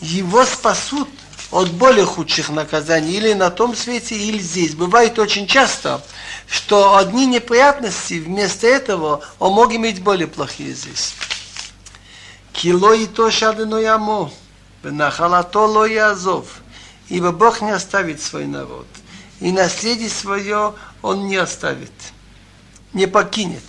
его 0.00 0.44
спасут 0.44 1.08
от 1.52 1.70
более 1.70 2.06
худших 2.06 2.48
наказаний 2.48 3.12
или 3.12 3.34
на 3.34 3.50
том 3.50 3.76
свете, 3.76 4.16
или 4.16 4.38
здесь. 4.38 4.74
Бывает 4.74 5.18
очень 5.18 5.46
часто, 5.46 6.02
что 6.48 6.96
одни 6.96 7.26
неприятности, 7.26 8.14
вместо 8.14 8.66
этого 8.66 9.22
он 9.38 9.52
мог 9.52 9.72
иметь 9.72 10.02
более 10.02 10.26
плохие 10.26 10.72
здесь. 10.72 11.14
Кило 12.52 12.94
и 12.94 13.06
то 13.06 13.30
шадено 13.30 13.76
яму, 13.76 14.32
нахалато 14.82 15.60
ло 15.60 15.84
язов. 15.84 16.46
ибо 17.08 17.30
Бог 17.30 17.60
не 17.60 17.70
оставит 17.70 18.22
свой 18.22 18.46
народ, 18.46 18.86
и 19.40 19.52
наследие 19.52 20.08
свое 20.08 20.74
он 21.02 21.26
не 21.26 21.36
оставит, 21.36 21.92
не 22.94 23.06
покинет. 23.06 23.62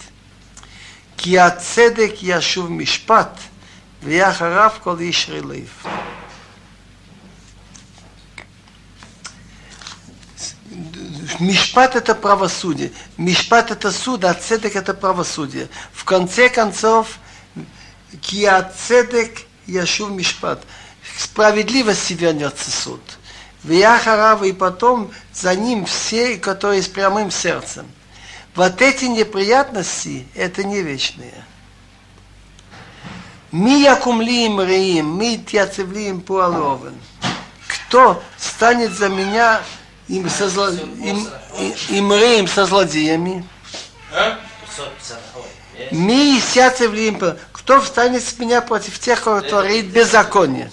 Киацедек 1.18 2.22
яшув 2.22 2.70
мишпат, 2.70 3.38
вяхарав 4.02 4.80
кол 4.80 4.98
ишрилив. 4.98 5.70
Мишпат 11.40 11.96
это 11.96 12.16
правосудие. 12.16 12.92
Мишпат 13.18 13.72
это 13.72 13.92
суд, 13.92 14.24
а 14.26 14.34
цедек 14.34 14.76
это 14.76 14.94
правосудие. 14.94 15.68
В 15.92 16.04
конце 16.04 16.50
концов, 16.50 17.18
киацедек 18.22 19.42
яшув 19.66 20.12
мишпат 20.12 20.64
справедливости 21.18 22.14
вернется 22.14 22.72
суд. 22.72 23.02
Вияхарава 23.64 24.44
и 24.44 24.52
потом 24.52 25.12
за 25.34 25.56
ним 25.56 25.86
все, 25.86 26.38
которые 26.38 26.82
с 26.82 26.88
прямым 26.88 27.32
сердцем. 27.32 27.86
Вот 28.56 28.82
эти 28.82 29.06
неприятности, 29.06 30.28
это 30.36 30.64
не 30.64 30.82
вечные. 30.82 31.46
Ми 33.52 33.80
якумлиим 33.80 34.62
реим, 34.62 35.08
ми 35.08 35.38
тяцевлиим 35.38 36.22
пуаловен. 36.22 36.96
Кто 37.68 38.24
станет 38.38 38.92
за 38.94 39.10
меня 39.10 39.62
им, 40.08 40.30
со 40.30 40.50
зло... 40.50 40.70
им, 40.70 41.28
им, 41.90 42.14
им 42.14 42.48
со 42.48 42.66
злодеями? 42.66 43.46
Ми 45.92 46.40
сяцевлиим 46.40 47.20
Кто 47.52 47.82
встанет 47.82 48.24
с 48.24 48.38
меня 48.40 48.62
против 48.62 49.00
тех, 49.00 49.22
кто 49.22 49.42
творит 49.42 49.88
беззаконие? 49.88 50.72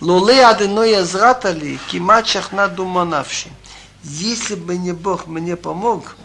Луле 0.00 0.44
адыной 0.44 0.96
азратали, 0.96 1.78
кимат 1.90 2.26
шахна 2.26 2.68
думанавши. 2.68 3.48
Если 4.02 4.54
бы 4.54 4.78
не 4.78 4.92
Бог 4.92 5.26
мне 5.26 5.56
помог, 5.56 6.16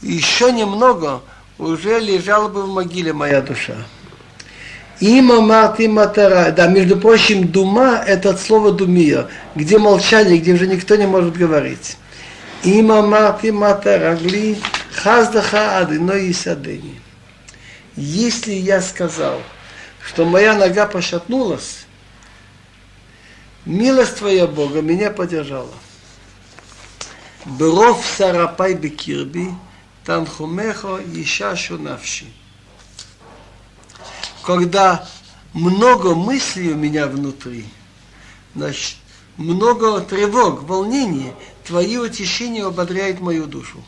еще 0.00 0.52
немного, 0.52 1.20
уже 1.58 1.98
лежала 1.98 2.48
бы 2.48 2.62
в 2.62 2.68
могиле 2.68 3.12
моя 3.12 3.42
душа. 3.42 3.74
Има 5.00 5.40
марти 5.40 5.88
матера. 5.88 6.52
Да, 6.52 6.68
между 6.68 6.96
прочим, 6.98 7.48
дума– 7.48 8.02
это 8.06 8.30
от 8.30 8.40
слова 8.40 8.72
думия, 8.72 9.28
где 9.54 9.78
молчание, 9.78 10.38
где 10.38 10.54
уже 10.54 10.66
никто 10.66 10.96
не 10.96 11.06
может 11.06 11.36
говорить. 11.36 11.98
Има 12.62 13.02
марти 13.02 13.50
матера 13.50 14.16
гли 14.16 14.58
хаздаха 14.94 15.78
адыной 15.78 16.28
и 16.28 16.32
садыни. 16.32 17.00
Если 17.94 18.52
я 18.52 18.80
сказал, 18.80 19.42
что 20.02 20.24
моя 20.24 20.54
нога 20.54 20.86
пошатнулась, 20.86 21.86
милость 23.66 24.16
твоя 24.16 24.46
Бога 24.46 24.80
меня 24.80 25.10
поддержала. 25.10 25.74
Бров 27.44 28.04
сарапай 28.16 28.74
бекирби, 28.74 29.50
танхумехо 30.04 31.00
ишашу 31.14 31.78
навши 31.78 32.26
когда 34.46 35.06
много 35.52 36.14
мыслей 36.14 36.70
у 36.70 36.76
меня 36.76 37.08
внутри, 37.08 37.66
значит, 38.54 38.96
много 39.36 40.00
тревог, 40.00 40.62
волнений, 40.62 41.32
твои 41.64 41.96
утешения 41.96 42.64
ободряют 42.64 43.20
мою 43.20 43.46
душу. 43.46 43.84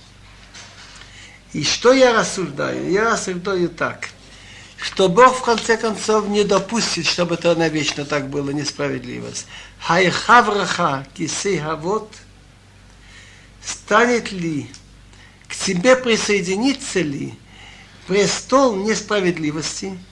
И 1.53 1.63
что 1.63 1.93
я 1.93 2.13
рассуждаю? 2.13 2.91
Я 2.91 3.13
рассуждаю 3.13 3.69
так, 3.69 4.09
что 4.77 5.09
Бог 5.09 5.37
в 5.37 5.43
конце 5.43 5.77
концов 5.77 6.27
не 6.27 6.43
допустит, 6.43 7.07
чтобы 7.07 7.37
это 7.37 7.55
навечно 7.55 8.05
так 8.05 8.29
было 8.29 8.51
несправедливость. 8.51 9.47
Хайхавраха 9.79 11.07
кисей 11.15 11.63
вот 11.77 12.13
станет 13.65 14.33
ли, 14.33 14.69
к 15.47 15.55
тебе 15.55 15.95
присоединится 15.95 17.01
ли 17.01 17.35
престол 18.09 18.75
несправедливости– 18.75 19.97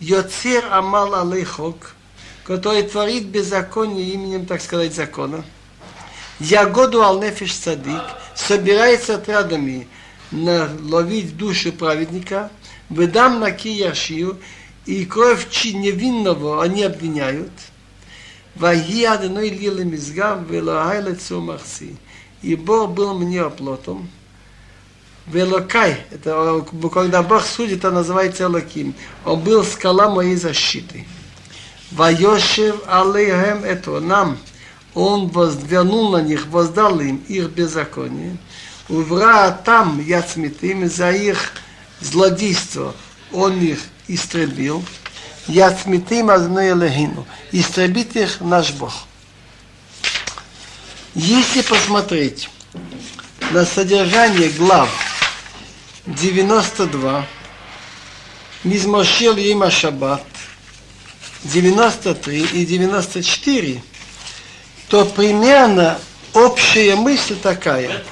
Йоцер 0.00 0.64
Амал 0.70 1.14
Алейхок, 1.14 1.94
который 2.44 2.82
творит 2.82 3.26
беззаконие 3.26 4.10
именем, 4.10 4.46
так 4.46 4.62
сказать, 4.62 4.94
закона. 4.94 5.44
Ягоду 6.38 7.02
Алнефиш 7.02 7.52
Садик 7.52 8.02
собирается 8.36 9.16
отрядами 9.16 9.88
ловить 10.30 11.36
душу 11.36 11.72
праведника, 11.72 12.50
выдам 12.88 13.40
на 13.40 13.50
Кияшию, 13.50 14.38
и 14.86 15.04
кровь 15.04 15.48
невинного 15.64 16.62
они 16.62 16.84
обвиняют. 16.84 17.50
Ваги 18.54 19.04
одной 19.04 19.50
лилы 19.50 19.84
мизгав, 19.84 20.48
велохай 20.48 21.02
лицо 21.02 21.40
махси. 21.40 21.96
И 22.42 22.54
Бог 22.54 22.92
был 22.92 23.18
мне 23.18 23.42
оплотом. 23.42 24.08
Велокай, 25.32 25.98
это 26.10 26.64
когда 26.92 27.22
Бог 27.22 27.44
судит, 27.44 27.84
он 27.84 27.94
называется 27.94 28.44
Элоким. 28.44 28.94
Он 29.26 29.40
был 29.40 29.62
скала 29.62 30.08
моей 30.08 30.36
защиты. 30.36 31.06
Вайошев 31.90 32.76
алейхем 32.86 33.62
это 33.62 34.00
нам. 34.00 34.38
Он 34.94 35.28
воздвянул 35.28 36.12
на 36.12 36.22
них, 36.22 36.46
воздал 36.46 36.98
им 37.00 37.22
их 37.28 37.50
беззаконие. 37.50 38.38
Увра 38.88 39.50
там 39.50 40.00
яцмитим 40.00 40.88
за 40.88 41.10
их 41.10 41.52
злодейство. 42.00 42.94
Он 43.30 43.60
их 43.60 43.80
истребил. 44.06 44.82
Яцмитим 45.46 46.30
азной 46.30 46.72
элегину. 46.72 47.26
Истребит 47.52 48.16
их 48.16 48.40
наш 48.40 48.72
Бог. 48.72 48.94
Если 51.14 51.60
посмотреть 51.60 52.48
на 53.50 53.66
содержание 53.66 54.48
глав 54.50 54.88
92, 56.08 57.26
Мизмошел 58.64 59.36
Има 59.36 59.70
Шаббат, 59.70 60.24
93 61.44 62.46
и 62.54 62.64
94, 62.64 63.82
то 64.88 65.04
примерно 65.04 65.98
общая 66.32 66.96
мысль 66.96 67.36
такая, 67.36 68.02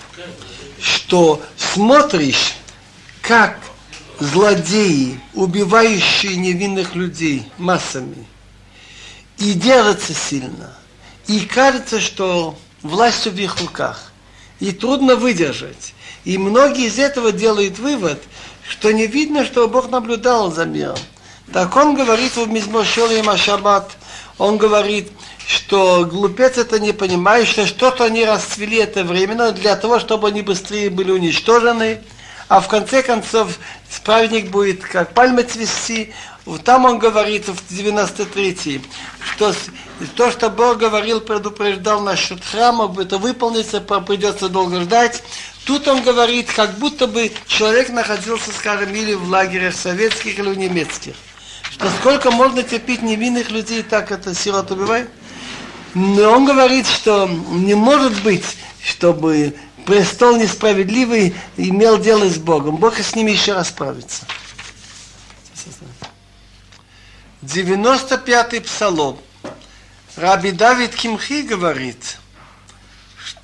что 0.78 1.42
смотришь, 1.56 2.56
как 3.22 3.58
злодеи, 4.20 5.18
убивающие 5.32 6.36
невинных 6.36 6.94
людей 6.94 7.50
массами, 7.56 8.26
и 9.38 9.54
держатся 9.54 10.12
сильно, 10.12 10.76
и 11.28 11.40
кажется, 11.40 11.98
что 11.98 12.58
власть 12.82 13.26
в 13.26 13.40
их 13.40 13.58
руках, 13.58 14.12
и 14.60 14.72
трудно 14.72 15.16
выдержать. 15.16 15.94
И 16.26 16.38
многие 16.38 16.86
из 16.86 16.98
этого 16.98 17.30
делают 17.30 17.78
вывод, 17.78 18.20
что 18.68 18.92
не 18.92 19.06
видно, 19.06 19.44
что 19.44 19.68
Бог 19.68 19.90
наблюдал 19.90 20.50
за 20.50 20.64
миром. 20.64 20.98
Так 21.52 21.76
он 21.76 21.94
говорит 21.94 22.34
в 22.34 22.48
Мизмошел 22.48 23.08
и 23.12 23.22
Машабат, 23.22 23.92
он 24.36 24.58
говорит, 24.58 25.08
что 25.46 26.04
глупец 26.04 26.58
это 26.58 26.80
не 26.80 26.90
понимает, 26.90 27.46
что 27.46 27.64
что-то 27.64 28.06
они 28.06 28.24
расцвели 28.24 28.78
это 28.78 29.04
временно 29.04 29.52
для 29.52 29.76
того, 29.76 30.00
чтобы 30.00 30.26
они 30.26 30.42
быстрее 30.42 30.90
были 30.90 31.12
уничтожены, 31.12 32.00
а 32.48 32.60
в 32.60 32.66
конце 32.66 33.04
концов 33.04 33.56
праведник 34.02 34.50
будет 34.50 34.82
как 34.82 35.14
пальма 35.14 35.44
цвести. 35.44 36.12
Там 36.64 36.86
он 36.86 36.98
говорит 36.98 37.46
в 37.46 37.72
93 37.72 38.82
что 39.20 39.54
то, 40.16 40.30
что 40.32 40.50
Бог 40.50 40.78
говорил, 40.78 41.20
предупреждал 41.20 42.00
насчет 42.00 42.44
храма, 42.44 42.92
это 43.00 43.18
выполнится, 43.18 43.80
придется 43.80 44.48
долго 44.48 44.80
ждать. 44.80 45.22
Тут 45.66 45.88
он 45.88 46.00
говорит, 46.02 46.52
как 46.52 46.78
будто 46.78 47.08
бы 47.08 47.32
человек 47.48 47.88
находился, 47.88 48.52
скажем, 48.52 48.94
или 48.94 49.14
в 49.14 49.28
лагерях 49.28 49.74
советских, 49.74 50.38
или 50.38 50.48
в 50.48 50.56
немецких. 50.56 51.16
Что 51.72 51.90
сколько 51.90 52.30
можно 52.30 52.62
терпеть 52.62 53.02
невинных 53.02 53.50
людей, 53.50 53.82
так 53.82 54.12
это 54.12 54.32
сирот 54.32 54.70
убивает. 54.70 55.10
Но 55.92 56.30
он 56.30 56.44
говорит, 56.44 56.86
что 56.86 57.26
не 57.26 57.74
может 57.74 58.22
быть, 58.22 58.44
чтобы 58.80 59.56
престол 59.86 60.36
несправедливый 60.36 61.34
имел 61.56 61.98
дело 61.98 62.28
с 62.28 62.36
Богом. 62.36 62.76
Бог 62.76 62.96
с 63.00 63.16
ними 63.16 63.32
еще 63.32 63.52
расправится. 63.52 64.24
95-й 67.42 68.60
псалом. 68.60 69.18
Раби 70.14 70.52
Давид 70.52 70.94
Кимхи 70.94 71.42
говорит– 71.42 72.18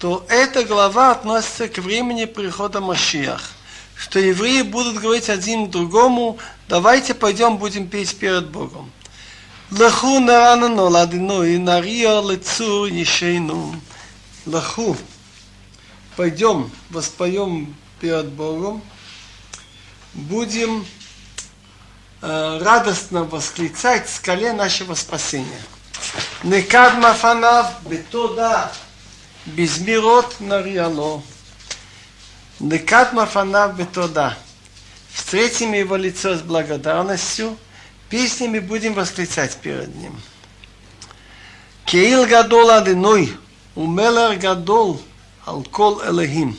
то 0.02 0.26
эта 0.28 0.64
глава 0.64 1.12
относится 1.12 1.68
к 1.68 1.78
времени 1.78 2.24
прихода 2.24 2.80
Машиах. 2.80 3.52
Что 3.94 4.18
евреи 4.18 4.62
будут 4.62 4.98
говорить 4.98 5.30
один 5.30 5.70
другому, 5.70 6.38
давайте 6.68 7.14
пойдем 7.14 7.56
будем 7.56 7.88
петь 7.88 8.16
перед 8.16 8.48
Богом. 8.48 8.90
Лаху 9.70 10.18
нарана 10.18 10.66
ноладину 10.66 11.44
и 11.44 11.56
нария 11.56 12.20
лицу 12.20 12.86
ешейну. 12.86 13.80
Лаху. 14.44 14.96
Пойдем, 16.16 16.68
воспоем 16.90 17.72
перед 18.00 18.26
Богом. 18.26 18.82
Будем 20.14 20.84
э, 22.22 22.58
радостно 22.60 23.22
восклицать 23.22 24.10
скале 24.10 24.52
нашего 24.52 24.96
спасения. 24.96 25.62
Некад 26.42 26.98
мафанав 26.98 27.68
бетода 27.86 28.72
Безмирот 29.46 30.40
Нарьяло. 30.40 31.22
Некат 32.60 33.12
Мафанав 33.12 33.76
Бетода. 33.76 34.38
Встретим 35.12 35.72
его 35.72 35.96
лицо 35.96 36.36
с 36.36 36.40
благодарностью, 36.42 37.58
песнями 38.08 38.60
будем 38.60 38.94
восклицать 38.94 39.56
перед 39.56 39.94
ним. 39.96 40.18
Кейл 41.84 42.26
Гадол 42.26 42.70
Адиной, 42.70 43.36
Умелер 43.74 44.38
Гадол 44.38 45.02
Алкол 45.44 46.02
Элехим. 46.04 46.56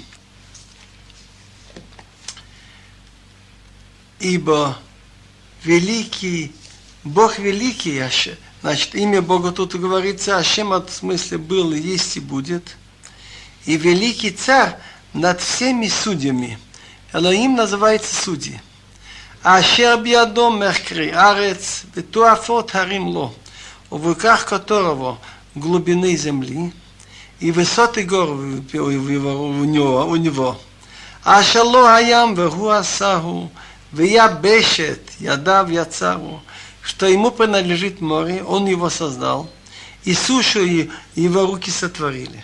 Ибо 4.20 4.78
великий, 5.64 6.54
Бог 7.04 7.40
великий, 7.40 8.00
Значит, 8.64 8.96
имя 8.96 9.22
Бога 9.22 9.52
тут 9.52 9.76
говорится, 9.76 10.38
Ашем 10.38 10.72
от 10.72 10.90
смысле 10.90 11.38
был, 11.38 11.74
есть 11.74 12.16
и 12.16 12.22
будет. 12.22 12.78
И 13.66 13.76
великий 13.76 14.32
царь 14.32 14.78
над 15.12 15.42
всеми 15.42 15.90
судьями. 15.90 16.58
Элоим 17.12 17.56
называется 17.58 18.16
судьи. 18.16 18.62
Ашер 19.44 20.00
биадом 20.00 20.62
мехкри 20.62 21.10
арец, 21.10 21.84
ветуафот 21.94 22.72
харим 22.72 23.08
ло, 23.10 23.34
в 23.90 24.08
руках 24.08 24.46
которого 24.46 25.20
глубины 25.56 26.16
земли 26.16 26.72
и 27.42 27.52
высоты 27.52 28.04
гор 28.04 28.30
у 28.30 28.38
него. 28.38 30.06
У 30.06 30.16
него. 30.16 30.58
Ашало 31.26 31.98
аям 31.98 32.34
вегу 32.34 32.70
асаху, 32.70 33.52
вия 33.92 34.30
бешет, 34.30 35.02
ядав 35.20 35.70
яцару 35.70 36.42
что 36.84 37.08
ему 37.08 37.32
принадлежит 37.32 38.02
море, 38.02 38.44
он 38.44 38.66
его 38.66 38.90
создал, 38.90 39.50
и 40.04 40.14
сушу 40.14 40.60
его 41.16 41.46
руки 41.46 41.72
сотворили. 41.72 42.44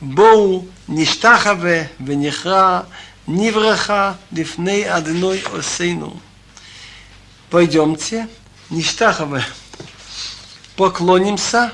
Боу 0.00 0.68
ништахаве 0.86 1.90
венихра 1.98 2.86
нивраха 3.26 4.18
лифней 4.30 4.84
одной 4.84 5.42
осейну. 5.56 6.20
Пойдемте, 7.50 8.28
Ништахове. 8.70 9.44
Поклонимся, 10.76 11.72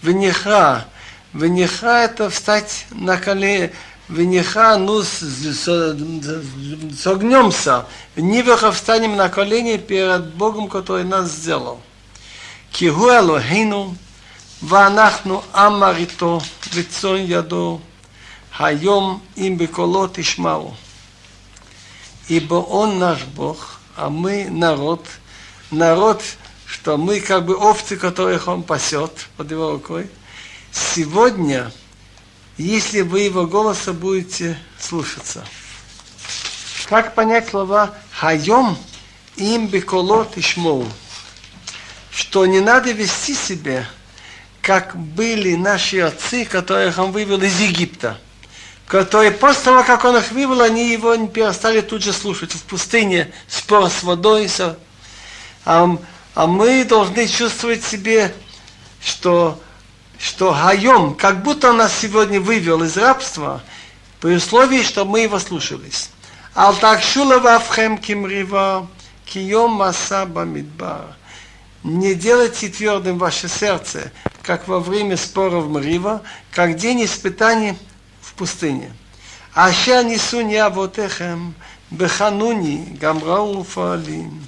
венеха. 0.00 0.86
Венеха 1.34 2.04
это 2.04 2.30
встать 2.30 2.86
на 2.90 3.16
колени, 3.16 3.72
венеха, 4.11 4.77
ну, 4.77 5.03
согнемся. 7.01 7.85
Нивеха 8.15 8.71
встанем 8.71 9.15
на 9.15 9.29
колени 9.29 9.77
перед 9.77 10.33
Богом, 10.33 10.67
который 10.67 11.03
нас 11.03 11.31
сделал. 11.31 11.79
Кигу 12.71 13.09
Элохейну, 13.09 13.95
ואנחנו 14.63 15.41
עם 15.55 15.79
מריתו 15.79 16.39
וצאן 16.73 17.17
ידו, 17.17 17.79
היום 18.59 19.19
אם 19.37 19.55
בקולו 19.57 20.07
תשמעו. 20.11 20.73
Ибо 22.29 22.55
Он 22.55 22.99
наш 22.99 23.23
Бог, 23.23 23.79
а 23.95 24.09
мы 24.09 24.49
народ, 24.49 25.05
народ, 25.71 26.21
что 26.65 26.97
мы 26.97 27.21
как 27.21 27.45
бы 27.45 27.55
овцы, 27.55 27.95
которых 27.95 28.49
Он 28.49 28.63
пасет 28.63 29.27
под 29.37 29.49
Его 29.49 29.71
рукой. 29.71 30.09
Сегодня, 30.71 31.71
если 32.58 33.00
вы 33.00 33.20
Его 33.20 33.46
голоса 33.46 33.92
будете 33.92 34.58
слушаться. 34.78 35.44
Как 36.88 37.14
понять 37.14 37.48
слова 37.48 37.94
«хайом 38.10 38.76
им 39.36 39.66
беколот 39.66 40.36
и 40.36 40.40
шмоу»? 40.42 40.86
Что 42.10 42.44
не 42.44 42.60
надо 42.60 42.92
вести 42.92 43.34
себя 43.34 43.86
как 44.62 44.96
были 44.96 45.56
наши 45.56 45.98
отцы, 45.98 46.44
которых 46.44 46.96
он 46.98 47.10
вывел 47.10 47.42
из 47.42 47.60
Египта, 47.60 48.16
которые 48.86 49.32
после 49.32 49.64
того, 49.64 49.82
как 49.82 50.04
он 50.04 50.16
их 50.16 50.30
вывел, 50.30 50.62
они 50.62 50.92
его 50.92 51.14
не 51.16 51.28
перестали 51.28 51.80
тут 51.80 52.02
же 52.02 52.12
слушать. 52.12 52.52
В 52.52 52.62
пустыне 52.62 53.32
спор 53.48 53.90
с 53.90 54.04
водой. 54.04 54.48
А, 55.64 55.96
а 56.34 56.46
мы 56.46 56.84
должны 56.84 57.26
чувствовать 57.26 57.84
себе, 57.84 58.32
что, 59.04 59.60
что 60.22 60.52
Хайом, 60.52 61.16
как 61.16 61.42
будто 61.42 61.70
он 61.70 61.78
нас 61.78 61.98
сегодня 61.98 62.40
вывел 62.40 62.84
из 62.84 62.96
рабства, 62.96 63.60
при 64.20 64.36
условии, 64.36 64.84
что 64.84 65.04
мы 65.04 65.22
его 65.22 65.40
слушались. 65.40 66.10
Ал 66.54 66.76
так 66.76 67.02
шулава 67.02 67.58
вхем 67.58 67.98
кимрива, 67.98 68.86
кием 69.26 69.72
маса 69.72 70.24
бамидбар. 70.24 71.16
Не 71.82 72.14
делайте 72.14 72.68
твердым 72.68 73.18
ваше 73.18 73.48
сердце, 73.48 74.12
как 74.42 74.68
во 74.68 74.78
время 74.78 75.16
споров 75.16 75.66
Мрива, 75.66 76.22
как 76.52 76.76
день 76.76 77.04
испытаний 77.04 77.76
в 78.20 78.34
пустыне. 78.34 78.92
Аша 79.54 80.04
несу 80.04 80.42
не 80.42 80.56
авотехем, 80.56 81.52
бехануни, 81.90 82.96
гамрау 83.00 83.64
фаалим. 83.64 84.46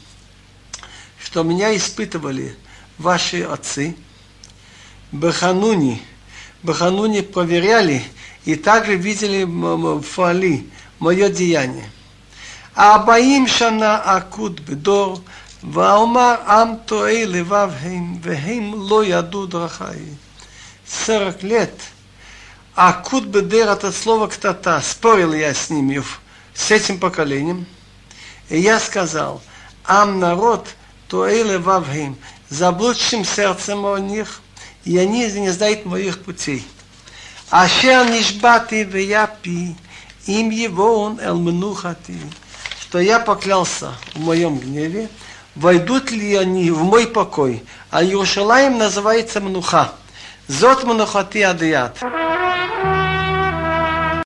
Что 1.21 1.43
меня 1.43 1.77
испытывали 1.77 2.57
ваши 2.97 3.43
отцы, 3.43 3.97
бехануни, 5.14 6.02
бехануни 6.64 7.22
проверяли 7.22 8.04
и 8.46 8.56
также 8.56 8.96
видели 8.96 9.46
фали, 10.02 10.68
мое 11.00 11.30
деяние. 11.30 11.90
А 12.76 13.00
боим 13.00 13.48
шана 13.48 13.98
акут 13.98 14.60
бедор, 14.62 15.20
ואומר 15.64 16.36
עם 16.48 16.76
טועה 16.86 17.26
לבב 17.26 17.72
הם, 17.82 18.18
והם 18.22 18.74
לא 18.90 19.06
ידעו 19.06 19.46
דרכי. 19.46 19.84
Сорок 21.06 21.44
лет. 21.44 21.74
А 22.76 22.94
Кут 22.94 23.26
Бедер 23.26 23.70
это 23.70 23.92
слово 23.92 24.28
ктата. 24.28 24.82
Спорил 24.82 25.34
я 25.34 25.54
с 25.54 25.70
ними, 25.70 26.02
с 26.56 26.72
этим 26.72 27.00
поколением. 27.00 27.68
И 28.50 28.60
я 28.60 28.80
сказал, 28.80 29.42
ам 29.86 30.20
народ, 30.20 30.68
то 31.08 31.28
эле 31.28 31.60
вавхим, 31.60 32.18
заблудшим 32.50 33.24
сердцем 33.24 33.86
о 33.86 33.98
них, 33.98 34.42
и 34.85 34.99
они 34.99 35.27
не 35.31 35.51
знают 35.51 35.87
моих 35.87 36.23
путей. 36.23 36.65
Ашер 37.51 38.09
нишбати 38.11 38.85
вяпи, 38.85 39.77
им 40.27 40.51
его 40.51 41.03
он 41.03 41.21
эл 41.21 41.39
менухати, 41.39 42.19
что 42.81 42.99
я 42.99 43.19
поклялся 43.21 43.93
в 44.15 44.21
моем 44.21 44.59
гневе, 44.59 45.09
войдут 45.55 46.11
ли 46.11 46.35
они 46.35 46.71
в 46.71 46.83
мой 46.83 47.07
покой. 47.07 47.63
А 47.91 48.03
Иерушалаем 48.03 48.79
называется 48.79 49.41
Мнуха. 49.41 49.93
Зот 50.49 50.85
Мнухати 50.85 51.39
Адият. 51.39 52.03